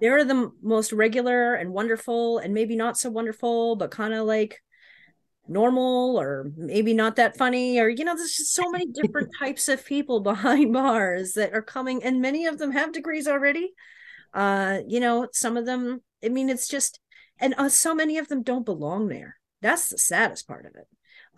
they're 0.00 0.24
the 0.24 0.50
most 0.62 0.92
regular 0.92 1.54
and 1.54 1.72
wonderful 1.72 2.38
and 2.38 2.52
maybe 2.52 2.76
not 2.76 2.98
so 2.98 3.10
wonderful 3.10 3.76
but 3.76 3.90
kind 3.90 4.12
of 4.14 4.26
like 4.26 4.60
normal 5.46 6.18
or 6.18 6.50
maybe 6.56 6.94
not 6.94 7.16
that 7.16 7.36
funny 7.36 7.78
or 7.78 7.88
you 7.88 8.04
know 8.04 8.16
there's 8.16 8.34
just 8.34 8.54
so 8.54 8.70
many 8.70 8.86
different 8.86 9.28
types 9.38 9.68
of 9.68 9.84
people 9.84 10.20
behind 10.20 10.72
bars 10.72 11.32
that 11.32 11.52
are 11.52 11.62
coming 11.62 12.02
and 12.02 12.20
many 12.20 12.46
of 12.46 12.58
them 12.58 12.72
have 12.72 12.92
degrees 12.92 13.28
already. 13.28 13.72
Uh 14.32 14.80
you 14.88 14.98
know 14.98 15.28
some 15.32 15.56
of 15.56 15.64
them 15.64 16.02
i 16.24 16.28
mean 16.28 16.48
it's 16.48 16.66
just 16.66 16.98
and 17.38 17.54
uh, 17.58 17.68
so 17.68 17.94
many 17.94 18.18
of 18.18 18.28
them 18.28 18.42
don't 18.42 18.64
belong 18.64 19.08
there. 19.08 19.36
That's 19.60 19.90
the 19.90 19.98
saddest 19.98 20.46
part 20.46 20.66
of 20.66 20.74
it 20.76 20.86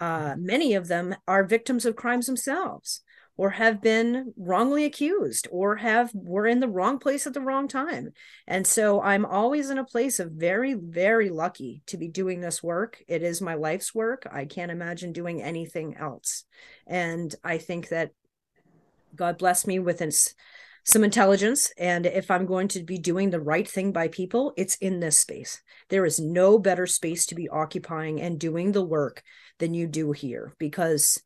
Uh, 0.01 0.35
many 0.39 0.75
of 0.75 0.89
them 0.89 1.15
are 1.27 1.45
victims 1.45 1.87
of 1.87 1.97
crimes 1.97 2.27
themselves 2.27 3.03
or 3.37 3.51
have 3.51 3.83
been 3.83 4.33
wrongly 4.37 4.85
accused 4.85 5.47
or 5.51 5.77
have 5.77 6.11
were 6.15 6.47
in 6.47 6.61
the 6.61 6.69
wrong 6.69 6.99
place 6.99 7.27
at 7.27 7.35
the 7.35 7.41
wrong 7.41 7.69
time. 7.69 8.11
And 8.47 8.67
so 8.67 9.01
i'm 9.03 9.25
always 9.25 9.71
in 9.71 9.79
a 9.79 9.85
place 9.85 10.19
of 10.21 10.33
very 10.33 10.75
very 10.75 11.29
lucky 11.29 11.83
to 11.87 11.97
be 11.97 12.09
doing 12.09 12.41
this 12.41 12.63
work. 12.63 13.03
It 13.09 13.23
is 13.23 13.41
my 13.41 13.55
life's 13.55 13.95
work. 13.95 14.27
I 14.31 14.47
can't 14.47 14.73
imagine 14.73 15.13
doing 15.13 15.43
anything 15.43 15.97
else. 15.97 16.45
And 16.87 17.35
i 17.45 17.59
think 17.59 17.89
that 17.89 18.11
god 19.15 19.39
bless 19.39 19.67
me 19.67 19.79
with 19.79 20.01
some 20.87 21.05
intelligence 21.05 21.71
and 21.79 22.07
if 22.07 22.31
i'm 22.31 22.47
going 22.47 22.69
to 22.69 22.83
be 22.83 22.97
doing 22.99 23.31
the 23.31 23.41
right 23.41 23.69
thing 23.69 23.93
by 23.93 24.09
people 24.09 24.55
it's 24.57 24.77
in 24.77 25.01
this 25.01 25.19
space. 25.19 25.61
There 25.89 26.07
is 26.07 26.19
no 26.19 26.59
better 26.59 26.87
space 26.87 27.27
to 27.27 27.35
be 27.35 27.49
occupying 27.49 28.21
and 28.21 28.39
doing 28.39 28.73
the 28.73 28.85
work 28.85 29.23
than 29.59 29.75
you 29.75 29.87
do 29.87 30.13
here 30.13 30.55
because 30.59 31.23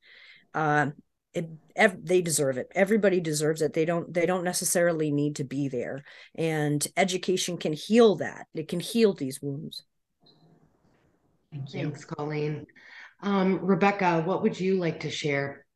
uh, 0.54 0.88
it, 1.32 1.48
ev- 1.76 2.04
they 2.04 2.22
deserve 2.22 2.58
it. 2.58 2.70
Everybody 2.74 3.20
deserves 3.20 3.62
it. 3.62 3.72
They 3.72 3.84
don't 3.84 4.12
they 4.12 4.26
don't 4.26 4.44
necessarily 4.44 5.10
need 5.10 5.36
to 5.36 5.44
be 5.44 5.68
there. 5.68 6.02
And 6.34 6.86
education 6.96 7.56
can 7.56 7.72
heal 7.72 8.16
that. 8.16 8.46
It 8.54 8.68
can 8.68 8.80
heal 8.80 9.14
these 9.14 9.40
wounds. 9.40 9.84
Thank 11.52 11.72
you. 11.74 11.82
Thanks 11.82 12.04
colleen. 12.04 12.66
Um, 13.22 13.58
rebecca 13.60 14.22
what 14.24 14.42
would 14.42 14.58
you 14.58 14.76
like 14.76 15.00
to 15.00 15.10
share 15.10 15.66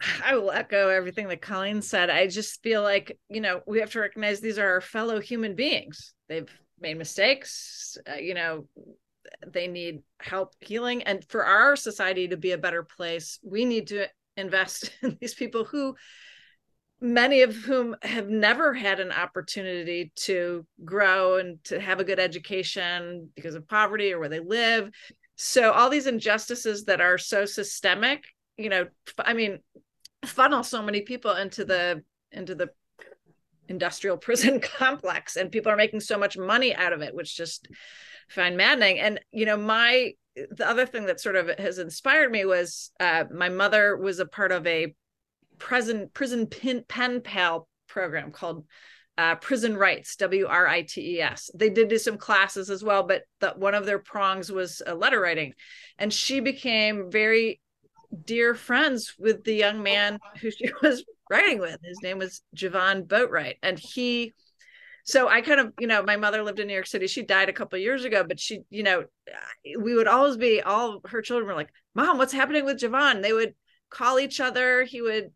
I 0.24 0.36
will 0.36 0.50
echo 0.50 0.88
everything 0.88 1.28
that 1.28 1.42
Colleen 1.42 1.82
said. 1.82 2.10
I 2.10 2.26
just 2.26 2.62
feel 2.62 2.82
like, 2.82 3.18
you 3.28 3.40
know, 3.40 3.60
we 3.66 3.80
have 3.80 3.90
to 3.92 4.00
recognize 4.00 4.40
these 4.40 4.58
are 4.58 4.68
our 4.68 4.80
fellow 4.80 5.20
human 5.20 5.54
beings. 5.54 6.14
They've 6.28 6.50
made 6.80 6.98
mistakes, 6.98 7.96
uh, 8.10 8.16
you 8.16 8.34
know, 8.34 8.66
they 9.46 9.68
need 9.68 10.02
help 10.20 10.54
healing. 10.60 11.02
And 11.02 11.24
for 11.28 11.44
our 11.44 11.76
society 11.76 12.28
to 12.28 12.36
be 12.36 12.52
a 12.52 12.58
better 12.58 12.82
place, 12.82 13.38
we 13.42 13.64
need 13.64 13.88
to 13.88 14.06
invest 14.36 14.90
in 15.02 15.16
these 15.20 15.34
people 15.34 15.64
who 15.64 15.94
many 17.00 17.42
of 17.42 17.54
whom 17.54 17.94
have 18.02 18.28
never 18.28 18.72
had 18.72 18.98
an 18.98 19.12
opportunity 19.12 20.12
to 20.16 20.64
grow 20.84 21.36
and 21.36 21.62
to 21.64 21.78
have 21.78 22.00
a 22.00 22.04
good 22.04 22.18
education 22.18 23.28
because 23.34 23.54
of 23.54 23.68
poverty 23.68 24.12
or 24.12 24.18
where 24.18 24.28
they 24.28 24.40
live 24.40 24.90
so 25.36 25.72
all 25.72 25.90
these 25.90 26.06
injustices 26.06 26.84
that 26.84 27.00
are 27.00 27.18
so 27.18 27.44
systemic 27.44 28.24
you 28.56 28.68
know 28.68 28.86
i 29.18 29.32
mean 29.32 29.58
funnel 30.24 30.62
so 30.62 30.82
many 30.82 31.02
people 31.02 31.32
into 31.32 31.64
the 31.64 32.02
into 32.32 32.54
the 32.54 32.70
industrial 33.68 34.16
prison 34.26 34.60
complex 34.60 35.36
and 35.36 35.52
people 35.52 35.70
are 35.70 35.76
making 35.76 36.00
so 36.00 36.18
much 36.18 36.36
money 36.36 36.74
out 36.74 36.92
of 36.92 37.02
it 37.02 37.14
which 37.14 37.36
just 37.36 37.68
find 38.28 38.56
maddening. 38.56 38.98
And 38.98 39.20
you 39.32 39.46
know 39.46 39.56
my 39.56 40.12
the 40.50 40.68
other 40.68 40.86
thing 40.86 41.06
that 41.06 41.20
sort 41.20 41.36
of 41.36 41.48
has 41.58 41.78
inspired 41.78 42.30
me 42.30 42.44
was 42.44 42.90
uh, 42.98 43.24
my 43.32 43.48
mother 43.48 43.96
was 43.96 44.18
a 44.18 44.26
part 44.26 44.52
of 44.52 44.66
a 44.66 44.94
prison 45.58 46.10
prison 46.12 46.46
pen, 46.46 46.84
pen 46.88 47.20
pal 47.20 47.68
program 47.86 48.32
called 48.32 48.64
uh, 49.16 49.36
prison 49.36 49.76
rights 49.76 50.16
w-r-i-t-e-s 50.16 51.48
they 51.54 51.70
did 51.70 51.86
do 51.86 51.98
some 51.98 52.18
classes 52.18 52.68
as 52.68 52.82
well 52.82 53.04
but 53.04 53.22
the, 53.38 53.50
one 53.50 53.72
of 53.72 53.86
their 53.86 54.00
prongs 54.00 54.50
was 54.50 54.82
uh, 54.86 54.94
letter 54.94 55.20
writing. 55.20 55.54
And 55.98 56.12
she 56.12 56.40
became 56.40 57.12
very 57.12 57.60
dear 58.24 58.54
friends 58.54 59.14
with 59.18 59.44
the 59.44 59.54
young 59.54 59.82
man 59.82 60.18
who 60.40 60.50
she 60.50 60.70
was 60.82 61.04
writing 61.30 61.58
with 61.58 61.78
his 61.82 62.00
name 62.02 62.18
was 62.18 62.42
javon 62.56 63.06
boatwright 63.06 63.56
and 63.62 63.78
he 63.78 64.32
so 65.06 65.28
I 65.28 65.42
kind 65.42 65.60
of, 65.60 65.74
you 65.78 65.86
know, 65.86 66.02
my 66.02 66.16
mother 66.16 66.42
lived 66.42 66.60
in 66.60 66.66
New 66.66 66.72
York 66.72 66.86
City. 66.86 67.06
She 67.06 67.22
died 67.22 67.50
a 67.50 67.52
couple 67.52 67.78
years 67.78 68.06
ago, 68.06 68.24
but 68.26 68.40
she, 68.40 68.60
you 68.70 68.82
know, 68.82 69.04
we 69.78 69.94
would 69.94 70.08
always 70.08 70.38
be 70.38 70.62
all 70.62 71.02
her 71.04 71.20
children 71.20 71.46
were 71.46 71.54
like, 71.54 71.68
"Mom, 71.94 72.16
what's 72.16 72.32
happening 72.32 72.64
with 72.64 72.80
Javon?" 72.80 73.20
They 73.20 73.34
would 73.34 73.54
call 73.90 74.18
each 74.18 74.40
other. 74.40 74.82
He 74.84 75.02
would 75.02 75.30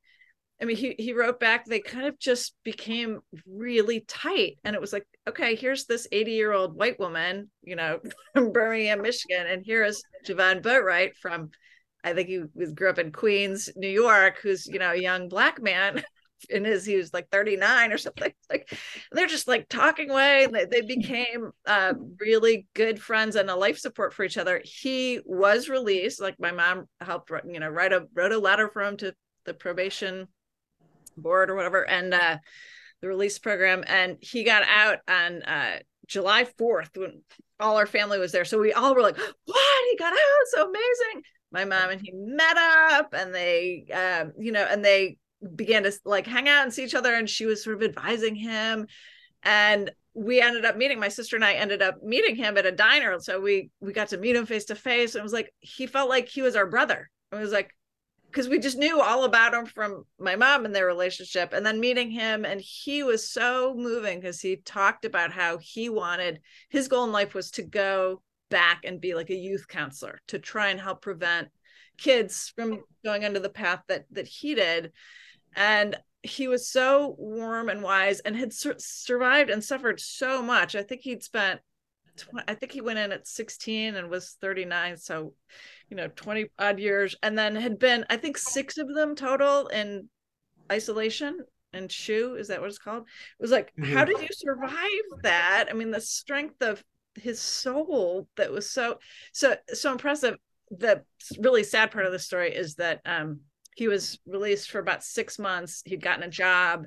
I 0.61 0.65
mean, 0.65 0.77
he 0.77 0.95
he 0.99 1.13
wrote 1.13 1.39
back. 1.39 1.65
They 1.65 1.81
kind 1.81 2.07
of 2.07 2.19
just 2.19 2.55
became 2.65 3.21
really 3.47 4.01
tight, 4.01 4.59
and 4.65 4.75
it 4.75 4.81
was 4.81 4.93
like, 4.93 5.07
okay, 5.29 5.55
here's 5.55 5.85
this 5.87 6.09
80 6.11 6.33
year 6.33 6.53
old 6.53 6.75
white 6.75 6.99
woman, 6.99 7.51
you 7.63 7.77
know, 7.77 8.01
from 8.35 8.53
Birmingham, 8.53 9.03
Michigan, 9.03 9.47
and 9.47 9.63
here 9.65 9.85
is 9.85 10.03
Javon 10.27 10.63
Boatwright 10.63 11.15
from, 11.21 11.51
I 12.05 12.15
think 12.15 12.29
he 12.29 12.43
was 12.55 12.73
grew 12.73 12.91
up 12.91 12.99
in 12.99 13.13
Queens, 13.13 13.71
New 13.77 13.89
York, 13.89 14.39
who's 14.43 14.67
you 14.67 14.79
know 14.79 14.93
a 14.93 15.01
young 15.01 15.29
black 15.29 15.61
man 15.61 16.03
in 16.51 16.65
his 16.65 16.85
he 16.85 16.97
was 16.97 17.13
like 17.13 17.29
39 17.31 17.93
or 17.93 17.99
something 17.99 18.33
like 18.51 18.73
they're 19.11 19.27
just 19.27 19.49
like 19.49 19.69
talking 19.69 20.09
away 20.09 20.47
they, 20.53 20.67
they 20.67 20.83
became 20.83 21.51
uh, 21.67 21.95
really 22.21 22.69
good 22.75 23.03
friends 23.03 23.35
and 23.35 23.51
a 23.51 23.57
life 23.57 23.77
support 23.77 24.15
for 24.15 24.25
each 24.25 24.39
other. 24.39 24.63
He 24.65 25.21
was 25.25 25.69
released 25.69 26.21
like 26.21 26.37
my 26.39 26.53
mom 26.53 26.87
helped 27.01 27.31
you 27.47 27.61
know 27.61 27.69
write 27.69 27.93
a 27.93 28.07
wrote 28.15 28.33
a 28.33 28.39
letter 28.39 28.69
for 28.69 28.83
him 28.83 28.97
to 28.99 29.15
the 29.45 29.55
probation 29.55 30.29
board 31.17 31.51
or 31.51 31.57
whatever 31.57 31.89
and 31.89 32.15
uh 32.15 32.39
the 33.01 33.09
release 33.09 33.39
program 33.39 33.83
and 33.87 34.17
he 34.21 34.45
got 34.45 34.63
out 34.63 34.99
on 35.09 35.43
uh 35.43 35.79
july 36.09 36.45
4th 36.45 36.97
when 36.97 37.23
all 37.61 37.77
our 37.77 37.87
family 37.87 38.19
was 38.19 38.33
there. 38.33 38.45
So 38.45 38.59
we 38.59 38.73
all 38.73 38.95
were 38.95 39.03
like 39.03 39.17
what? 39.17 39.91
He 39.91 39.97
got 39.97 40.13
out? 40.13 40.47
So 40.51 40.69
amazing. 40.69 41.23
My 41.51 41.65
mom 41.65 41.91
and 41.91 42.01
he 42.01 42.13
met 42.15 42.57
up 42.57 43.13
and 43.13 43.35
they 43.35 43.87
um 43.93 44.33
you 44.39 44.53
know 44.53 44.67
and 44.69 44.85
they 44.85 45.19
began 45.55 45.85
to 45.85 45.93
like 46.05 46.27
hang 46.27 46.49
out 46.49 46.65
and 46.65 46.73
see 46.73 46.85
each 46.85 46.95
other 46.95 47.15
and 47.15 47.29
she 47.29 47.47
was 47.47 47.63
sort 47.63 47.77
of 47.77 47.83
advising 47.83 48.35
him. 48.35 48.87
And 49.43 49.91
we 50.15 50.41
ended 50.41 50.65
up 50.65 50.77
meeting 50.77 50.99
my 50.99 51.09
sister 51.09 51.37
and 51.37 51.45
I 51.45 51.55
ended 51.55 51.81
up 51.81 52.03
meeting 52.03 52.37
him 52.37 52.59
at 52.59 52.67
a 52.67 52.73
diner. 52.73 53.19
So 53.21 53.41
we 53.41 53.71
we 53.81 53.93
got 53.93 54.09
to 54.09 54.19
meet 54.19 54.37
him 54.37 54.47
face 54.47 54.67
to 54.67 54.75
face 54.75 55.15
and 55.15 55.21
it 55.21 55.25
was 55.25 55.33
like 55.33 55.53
he 55.61 55.87
felt 55.87 56.09
like 56.09 56.29
he 56.29 56.43
was 56.43 56.57
our 56.57 56.67
brother. 56.67 57.11
It 57.33 57.37
was 57.37 57.53
like 57.53 57.75
because 58.31 58.49
we 58.49 58.59
just 58.59 58.77
knew 58.77 59.01
all 59.01 59.25
about 59.25 59.55
him 59.55 59.67
from 59.67 60.05
my 60.19 60.37
mom 60.37 60.65
and 60.65 60.75
their 60.75 60.87
relationship 60.87 61.53
and 61.53 61.65
then 61.65 61.81
meeting 61.81 62.11
him 62.11 62.45
and 62.45 62.61
he 62.61 63.03
was 63.03 63.31
so 63.31 63.75
moving 63.77 64.21
because 64.21 64.41
he 64.41 64.57
talked 64.57 65.05
about 65.05 65.33
how 65.33 65.59
he 65.59 65.89
wanted 65.89 66.41
his 66.69 66.89
goal 66.89 67.05
in 67.05 67.13
life 67.13 67.35
was 67.35 67.51
to 67.51 67.63
go 67.63 68.23
back 68.51 68.85
and 68.85 69.01
be 69.01 69.15
like 69.15 69.31
a 69.31 69.35
youth 69.35 69.67
counselor 69.69 70.21
to 70.29 70.39
try 70.39 70.69
and 70.69 70.81
help 70.81 71.03
prevent 71.03 71.49
kids 71.99 72.53
from 72.55 72.83
going 73.05 73.25
under 73.25 73.41
the 73.41 73.49
path 73.49 73.83
that 73.89 74.05
that 74.11 74.27
he 74.27 74.55
did. 74.55 74.93
And 75.55 75.97
he 76.23 76.49
was 76.49 76.69
so 76.69 77.15
warm 77.19 77.69
and 77.69 77.83
wise 77.83 78.21
and 78.21 78.37
had 78.37 78.53
sur- 78.53 78.77
survived 78.79 79.51
and 79.51 79.63
suffered 79.63 80.01
so 80.01 80.43
much. 80.43 80.75
I 80.75 80.83
think 80.83 81.03
he'd 81.03 81.23
spent 81.23 81.61
i 82.47 82.55
think 82.55 82.73
he 82.73 82.81
went 82.81 82.99
in 82.99 83.13
at 83.13 83.27
16 83.27 83.95
and 83.95 84.11
was 84.11 84.37
39 84.41 84.97
so 84.97 85.35
you 85.89 85.97
know 85.97 86.09
20 86.09 86.47
odd 86.59 86.79
years 86.79 87.17
and 87.23 87.39
then 87.39 87.55
had 87.55 87.79
been 87.79 88.05
i 88.11 88.17
think 88.17 88.37
six 88.37 88.79
of 88.79 88.93
them 88.95 89.15
total 89.15 89.69
in 89.69 90.09
isolation 90.71 91.39
and 91.73 91.93
SHU 91.93 92.37
is 92.39 92.49
that 92.49 92.61
what 92.61 92.69
it's 92.69 92.79
called 92.79 93.03
it 93.03 93.43
was 93.43 93.51
like 93.51 93.73
mm-hmm. 93.79 93.93
how 93.93 94.05
did 94.05 94.21
you 94.21 94.29
survive 94.31 95.23
that 95.23 95.67
i 95.71 95.75
mean 95.75 95.91
the 95.91 96.01
strength 96.01 96.63
of 96.63 96.83
his 97.15 97.41
soul 97.41 98.29
that 98.37 98.51
was 98.51 98.71
so 98.71 98.99
so 99.33 99.57
so 99.73 99.93
impressive 99.93 100.37
the 100.71 101.03
really 101.39 101.65
sad 101.65 101.91
part 101.91 102.07
of 102.07 102.13
the 102.13 102.19
story 102.19 102.55
is 102.55 102.77
that 102.77 103.01
um 103.05 103.41
he 103.79 103.87
was 103.87 104.19
released 104.27 104.73
for 104.73 104.81
about 104.81 105.05
six 105.05 105.39
months. 105.39 105.83
He'd 105.87 106.03
gotten 106.03 106.25
a 106.25 106.29
job. 106.29 106.87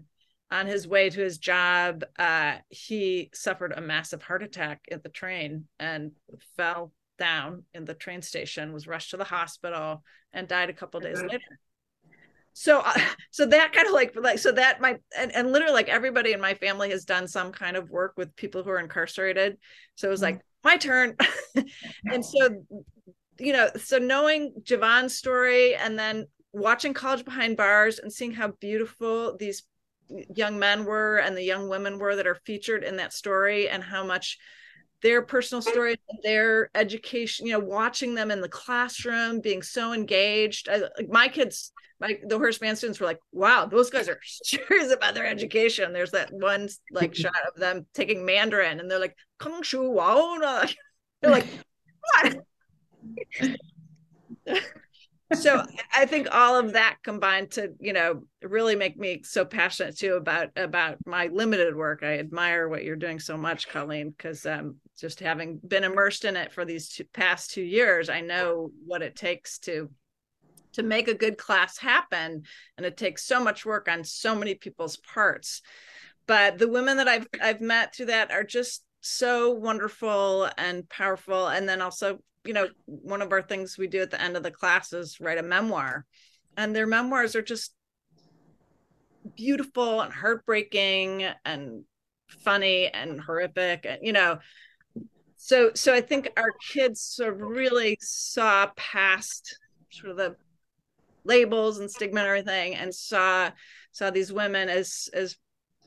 On 0.52 0.68
his 0.68 0.88
way 0.88 1.10
to 1.10 1.20
his 1.22 1.38
job, 1.38 2.04
uh, 2.20 2.56
he 2.70 3.30
suffered 3.34 3.74
a 3.76 3.82
massive 3.82 4.22
heart 4.22 4.44
attack 4.44 4.82
at 4.92 5.02
the 5.02 5.10
train 5.10 5.66
and 5.80 6.12
fell 6.58 6.92
down 7.18 7.64
in 7.74 7.86
the 7.86 7.94
train 7.94 8.22
station, 8.22 8.74
was 8.74 8.88
rushed 8.88 9.12
to 9.12 9.18
the 9.18 9.24
hospital, 9.24 10.04
and 10.34 10.48
died 10.48 10.70
a 10.70 10.74
couple 10.74 11.00
days 11.00 11.22
later. 11.22 11.40
So, 12.54 12.80
uh, 12.80 12.94
so 13.32 13.46
that 13.46 13.72
kind 13.72 13.88
of 13.88 13.94
like, 13.94 14.14
like, 14.16 14.40
so 14.40 14.52
that 14.52 14.82
my 14.82 14.98
and, 15.18 15.34
and 15.34 15.52
literally 15.54 15.74
like 15.74 15.88
everybody 15.88 16.34
in 16.34 16.42
my 16.42 16.54
family 16.56 16.90
has 16.90 17.06
done 17.06 17.28
some 17.28 17.52
kind 17.52 17.78
of 17.78 17.90
work 17.90 18.14
with 18.18 18.36
people 18.36 18.64
who 18.64 18.72
are 18.72 18.80
incarcerated. 18.80 19.58
So 19.96 20.08
it 20.08 20.12
was 20.12 20.22
like 20.22 20.42
my 20.64 20.78
turn, 20.78 21.16
and 22.06 22.26
so 22.26 22.66
you 23.40 23.54
know, 23.54 23.70
so 23.78 23.98
knowing 23.98 24.54
Javon's 24.64 25.18
story 25.18 25.76
and 25.76 25.98
then 25.98 26.28
watching 26.54 26.94
college 26.94 27.26
behind 27.26 27.58
bars 27.58 28.00
and 28.00 28.12
seeing 28.12 28.32
how 28.32 28.50
beautiful 28.60 29.36
these 29.38 29.64
young 30.36 30.60
men 30.60 30.86
were 30.86 31.17
and 31.17 31.36
the 31.36 31.43
young 31.43 31.69
women 31.69 32.00
were 32.00 32.15
that 32.15 32.28
are 32.28 32.39
featured 32.45 32.84
in 32.84 32.97
that 32.97 33.13
story 33.13 33.69
and 33.69 33.84
how 33.84 34.04
much 34.04 34.38
their 35.02 35.21
personal 35.21 35.62
stories 35.62 35.97
their 36.24 36.69
education 36.76 37.47
you 37.47 37.54
know 37.54 37.60
watching 37.60 38.13
them 38.13 38.30
in 38.30 38.39
the 38.41 38.50
classroom 38.50 39.41
being 39.41 39.62
so 39.62 39.93
engaged. 39.93 40.69
I, 40.69 40.78
like 40.97 41.10
my 41.10 41.28
kids 41.28 41.71
my 42.00 42.17
the 42.28 42.38
Horace 42.38 42.62
Mann 42.62 42.76
students 42.76 43.00
were 43.00 43.08
like 43.08 43.19
wow 43.32 43.65
those 43.65 43.89
guys 43.89 44.10
are 44.10 44.19
serious 44.24 44.91
about 44.91 45.13
their 45.13 45.28
education. 45.28 45.93
There's 45.93 46.12
that 46.12 46.32
one 46.32 46.69
like 46.91 47.15
shot 47.24 47.34
of 47.47 47.60
them 47.60 47.86
taking 47.93 48.26
mandarin 48.26 48.80
and 48.80 48.89
they're 48.89 49.00
like 49.00 49.15
kung 49.39 49.63
shu 49.63 49.80
wao 49.80 50.71
they're 51.21 51.32
like 51.32 51.47
what 52.13 52.36
so 55.34 55.63
I 55.96 56.06
think 56.06 56.28
all 56.32 56.58
of 56.58 56.74
that 56.74 56.98
combined 57.04 57.52
to, 57.52 57.74
you 57.80 57.94
know, 57.94 58.24
really 58.41 58.76
make 58.76 58.98
me 58.98 59.22
so 59.24 59.46
passionate 59.46 59.98
too 59.98 60.13
about 60.13 60.50
about 60.56 60.98
my 61.06 61.28
limited 61.28 61.76
work. 61.76 62.04
I 62.04 62.20
admire 62.20 62.67
what 62.67 62.84
you're 62.84 62.96
doing 62.96 63.20
so 63.20 63.38
much, 63.38 63.70
Colleen, 63.70 64.12
because 64.12 64.46
um, 64.46 64.78
just 65.00 65.20
having 65.20 65.60
been 65.65 65.84
immersed 65.84 66.26
in 66.26 66.36
it 66.36 66.52
for 66.52 66.65
these 66.65 66.89
two, 66.89 67.06
past 67.13 67.52
two 67.52 67.62
years, 67.62 68.10
I 68.10 68.22
know 68.22 68.72
what 68.86 69.02
it 69.02 69.15
takes 69.15 69.60
to 69.60 69.89
to 70.74 70.84
make 70.84 71.08
a 71.08 71.13
good 71.13 71.38
class 71.38 71.78
happen, 71.78 72.44
and 72.78 72.86
it 72.86 72.98
takes 72.98 73.26
so 73.26 73.44
much 73.44 73.65
work 73.65 73.89
on 73.89 74.04
so 74.04 74.36
many 74.36 74.56
people's 74.56 74.98
parts. 74.98 75.62
But 76.28 76.58
the 76.58 76.67
women 76.67 76.98
that 76.98 77.08
I've 77.08 77.28
I've 77.41 77.62
met 77.62 77.96
through 77.96 78.08
that 78.08 78.32
are 78.32 78.44
just 78.44 78.84
so 79.02 79.52
wonderful 79.52 80.50
and 80.58 80.88
powerful, 80.90 81.48
and 81.48 81.68
then 81.68 81.82
also 81.82 82.20
you 82.44 82.54
know, 82.54 82.68
one 82.86 83.22
of 83.22 83.32
our 83.32 83.42
things 83.42 83.78
we 83.78 83.88
do 83.88 84.02
at 84.02 84.10
the 84.10 84.22
end 84.22 84.36
of 84.36 84.44
the 84.44 84.52
class 84.52 84.94
is 84.94 85.20
write 85.20 85.38
a 85.38 85.44
memoir. 85.44 86.06
And 86.58 86.76
their 86.76 86.88
memoirs 86.88 87.36
are 87.36 87.42
just 87.42 87.74
beautiful 89.36 90.02
and 90.02 90.12
heartbreaking 90.12 91.26
and 91.46 91.84
funny 92.28 92.88
and 92.88 93.20
horrific 93.20 93.86
and 93.86 94.00
you 94.02 94.14
know 94.14 94.40
so 95.36 95.72
so 95.76 95.94
i 95.94 96.02
think 96.02 96.32
our 96.38 96.52
kids 96.72 97.02
sort 97.02 97.34
of 97.34 97.42
really 97.42 97.98
saw 98.02 98.68
past 98.76 99.60
sort 99.92 100.12
of 100.12 100.18
the 100.18 100.36
labels 101.24 101.80
and 101.80 101.92
stigma 101.92 102.22
and 102.22 102.28
everything 102.28 102.76
and 102.76 102.96
saw 102.96 103.50
saw 103.92 104.10
these 104.10 104.34
women 104.34 104.70
as 104.70 105.10
as 105.14 105.36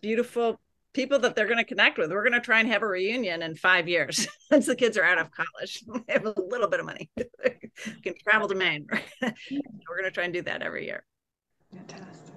beautiful 0.00 0.60
people 0.94 1.18
that 1.18 1.36
they're 1.36 1.46
going 1.46 1.58
to 1.58 1.64
connect 1.64 1.98
with. 1.98 2.10
We're 2.10 2.22
going 2.22 2.32
to 2.32 2.40
try 2.40 2.60
and 2.60 2.68
have 2.68 2.82
a 2.82 2.86
reunion 2.86 3.42
in 3.42 3.56
five 3.56 3.88
years 3.88 4.26
once 4.50 4.66
the 4.66 4.76
kids 4.76 4.96
are 4.96 5.04
out 5.04 5.18
of 5.18 5.30
college. 5.30 5.82
they 6.06 6.12
have 6.14 6.24
a 6.24 6.34
little 6.40 6.68
bit 6.68 6.80
of 6.80 6.86
money, 6.86 7.10
can 8.02 8.14
travel 8.26 8.48
to 8.48 8.54
Maine. 8.54 8.86
We're 9.20 9.98
going 9.98 10.04
to 10.04 10.10
try 10.10 10.24
and 10.24 10.32
do 10.32 10.42
that 10.42 10.62
every 10.62 10.86
year. 10.86 11.04
Fantastic. 11.72 12.34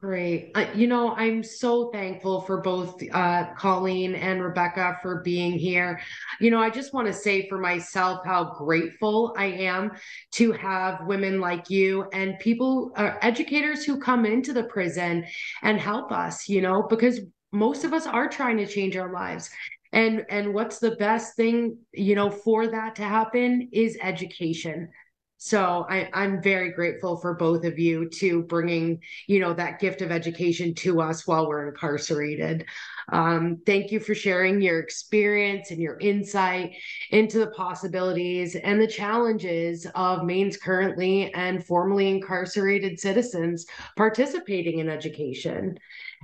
Great. 0.00 0.50
Uh, 0.56 0.66
you 0.74 0.88
know, 0.88 1.14
I'm 1.14 1.44
so 1.44 1.92
thankful 1.92 2.40
for 2.40 2.60
both 2.60 3.00
uh, 3.12 3.54
Colleen 3.56 4.16
and 4.16 4.42
Rebecca 4.42 4.98
for 5.00 5.20
being 5.20 5.52
here. 5.52 6.00
You 6.40 6.50
know, 6.50 6.60
I 6.60 6.70
just 6.70 6.92
want 6.92 7.06
to 7.06 7.12
say 7.12 7.48
for 7.48 7.56
myself 7.56 8.26
how 8.26 8.52
grateful 8.58 9.32
I 9.38 9.46
am 9.46 9.92
to 10.32 10.50
have 10.52 11.06
women 11.06 11.40
like 11.40 11.70
you 11.70 12.08
and 12.12 12.36
people, 12.40 12.90
uh, 12.96 13.12
educators 13.22 13.84
who 13.84 14.00
come 14.00 14.26
into 14.26 14.52
the 14.52 14.64
prison 14.64 15.24
and 15.62 15.78
help 15.78 16.10
us, 16.10 16.48
you 16.48 16.62
know, 16.62 16.82
because 16.82 17.20
most 17.52 17.84
of 17.84 17.92
us 17.92 18.06
are 18.06 18.28
trying 18.28 18.56
to 18.56 18.66
change 18.66 18.96
our 18.96 19.12
lives. 19.12 19.50
And 19.92 20.24
and 20.30 20.54
what's 20.54 20.78
the 20.78 20.96
best 20.96 21.36
thing 21.36 21.78
you 21.92 22.14
know 22.14 22.30
for 22.30 22.66
that 22.66 22.96
to 22.96 23.02
happen 23.02 23.68
is 23.72 23.98
education. 24.02 24.88
So 25.36 25.84
I, 25.90 26.08
i'm 26.14 26.40
very 26.40 26.70
grateful 26.70 27.16
for 27.16 27.34
both 27.34 27.64
of 27.64 27.76
you 27.76 28.08
to 28.10 28.44
bringing 28.44 29.00
you 29.26 29.40
know 29.40 29.52
that 29.54 29.80
gift 29.80 30.00
of 30.00 30.12
education 30.12 30.72
to 30.76 31.00
us 31.02 31.26
while 31.26 31.46
we're 31.46 31.68
incarcerated. 31.68 32.64
Um, 33.10 33.60
thank 33.66 33.90
you 33.90 34.00
for 34.00 34.14
sharing 34.14 34.62
your 34.62 34.78
experience 34.78 35.70
and 35.70 35.80
your 35.80 35.98
insight 35.98 36.76
into 37.10 37.38
the 37.38 37.50
possibilities 37.50 38.54
and 38.54 38.80
the 38.80 38.86
challenges 38.86 39.86
of 39.94 40.24
maine's 40.24 40.56
currently 40.56 41.34
and 41.34 41.66
formerly 41.66 42.08
incarcerated 42.08 42.98
citizens 42.98 43.66
participating 43.96 44.78
in 44.78 44.88
education 44.88 45.76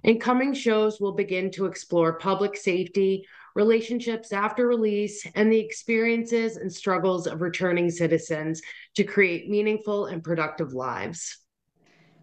in 0.04 0.18
coming 0.18 0.54
shows, 0.54 1.00
we'll 1.00 1.12
begin 1.12 1.50
to 1.52 1.66
explore 1.66 2.18
public 2.18 2.56
safety, 2.56 3.26
relationships 3.54 4.32
after 4.32 4.66
release, 4.66 5.26
and 5.34 5.52
the 5.52 5.58
experiences 5.58 6.56
and 6.56 6.72
struggles 6.72 7.26
of 7.26 7.42
returning 7.42 7.90
citizens 7.90 8.62
to 8.94 9.04
create 9.04 9.48
meaningful 9.48 10.06
and 10.06 10.22
productive 10.22 10.72
lives. 10.72 11.38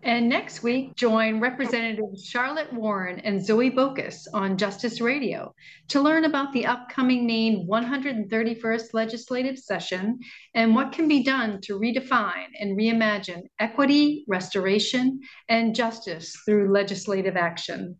And 0.05 0.29
next 0.29 0.61
week, 0.61 0.95
join 0.95 1.39
Representatives 1.39 2.27
Charlotte 2.27 2.71
Warren 2.71 3.19
and 3.21 3.43
Zoe 3.43 3.71
Bocus 3.71 4.27
on 4.35 4.55
Justice 4.55 5.01
Radio 5.01 5.51
to 5.87 5.99
learn 5.99 6.25
about 6.25 6.53
the 6.53 6.67
upcoming 6.67 7.25
Maine 7.25 7.67
131st 7.67 8.93
legislative 8.93 9.57
session 9.57 10.19
and 10.53 10.75
what 10.75 10.91
can 10.91 11.07
be 11.07 11.23
done 11.23 11.59
to 11.61 11.79
redefine 11.79 12.49
and 12.59 12.77
reimagine 12.77 13.45
equity, 13.57 14.25
restoration, 14.27 15.21
and 15.49 15.73
justice 15.73 16.37
through 16.45 16.71
legislative 16.71 17.35
action. 17.35 17.99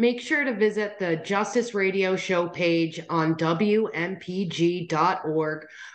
Make 0.00 0.20
sure 0.20 0.44
to 0.44 0.54
visit 0.54 1.00
the 1.00 1.16
Justice 1.16 1.74
Radio 1.74 2.14
Show 2.14 2.46
page 2.46 3.00
on 3.10 3.34
WMPG.org 3.34 4.06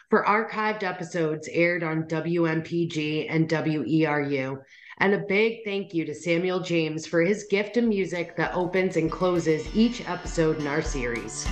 for 0.10 0.26
archived 0.26 0.84
episodes 0.84 1.48
aired 1.50 1.84
on 1.84 2.04
WMPG 2.04 3.28
and 3.30 3.48
WERU. 3.48 4.62
And 4.98 5.14
a 5.14 5.24
big 5.30 5.60
thank 5.64 5.94
you 5.94 6.04
to 6.04 6.14
Samuel 6.14 6.60
James 6.60 7.08
for 7.08 7.22
his 7.22 7.46
gift 7.50 7.78
of 7.78 7.86
music 7.86 8.36
that 8.36 8.54
opens 8.54 8.98
and 8.98 9.10
closes 9.10 9.74
each 9.74 10.06
episode 10.06 10.60
in 10.60 10.68
our 10.68 10.82
series. 10.82 11.48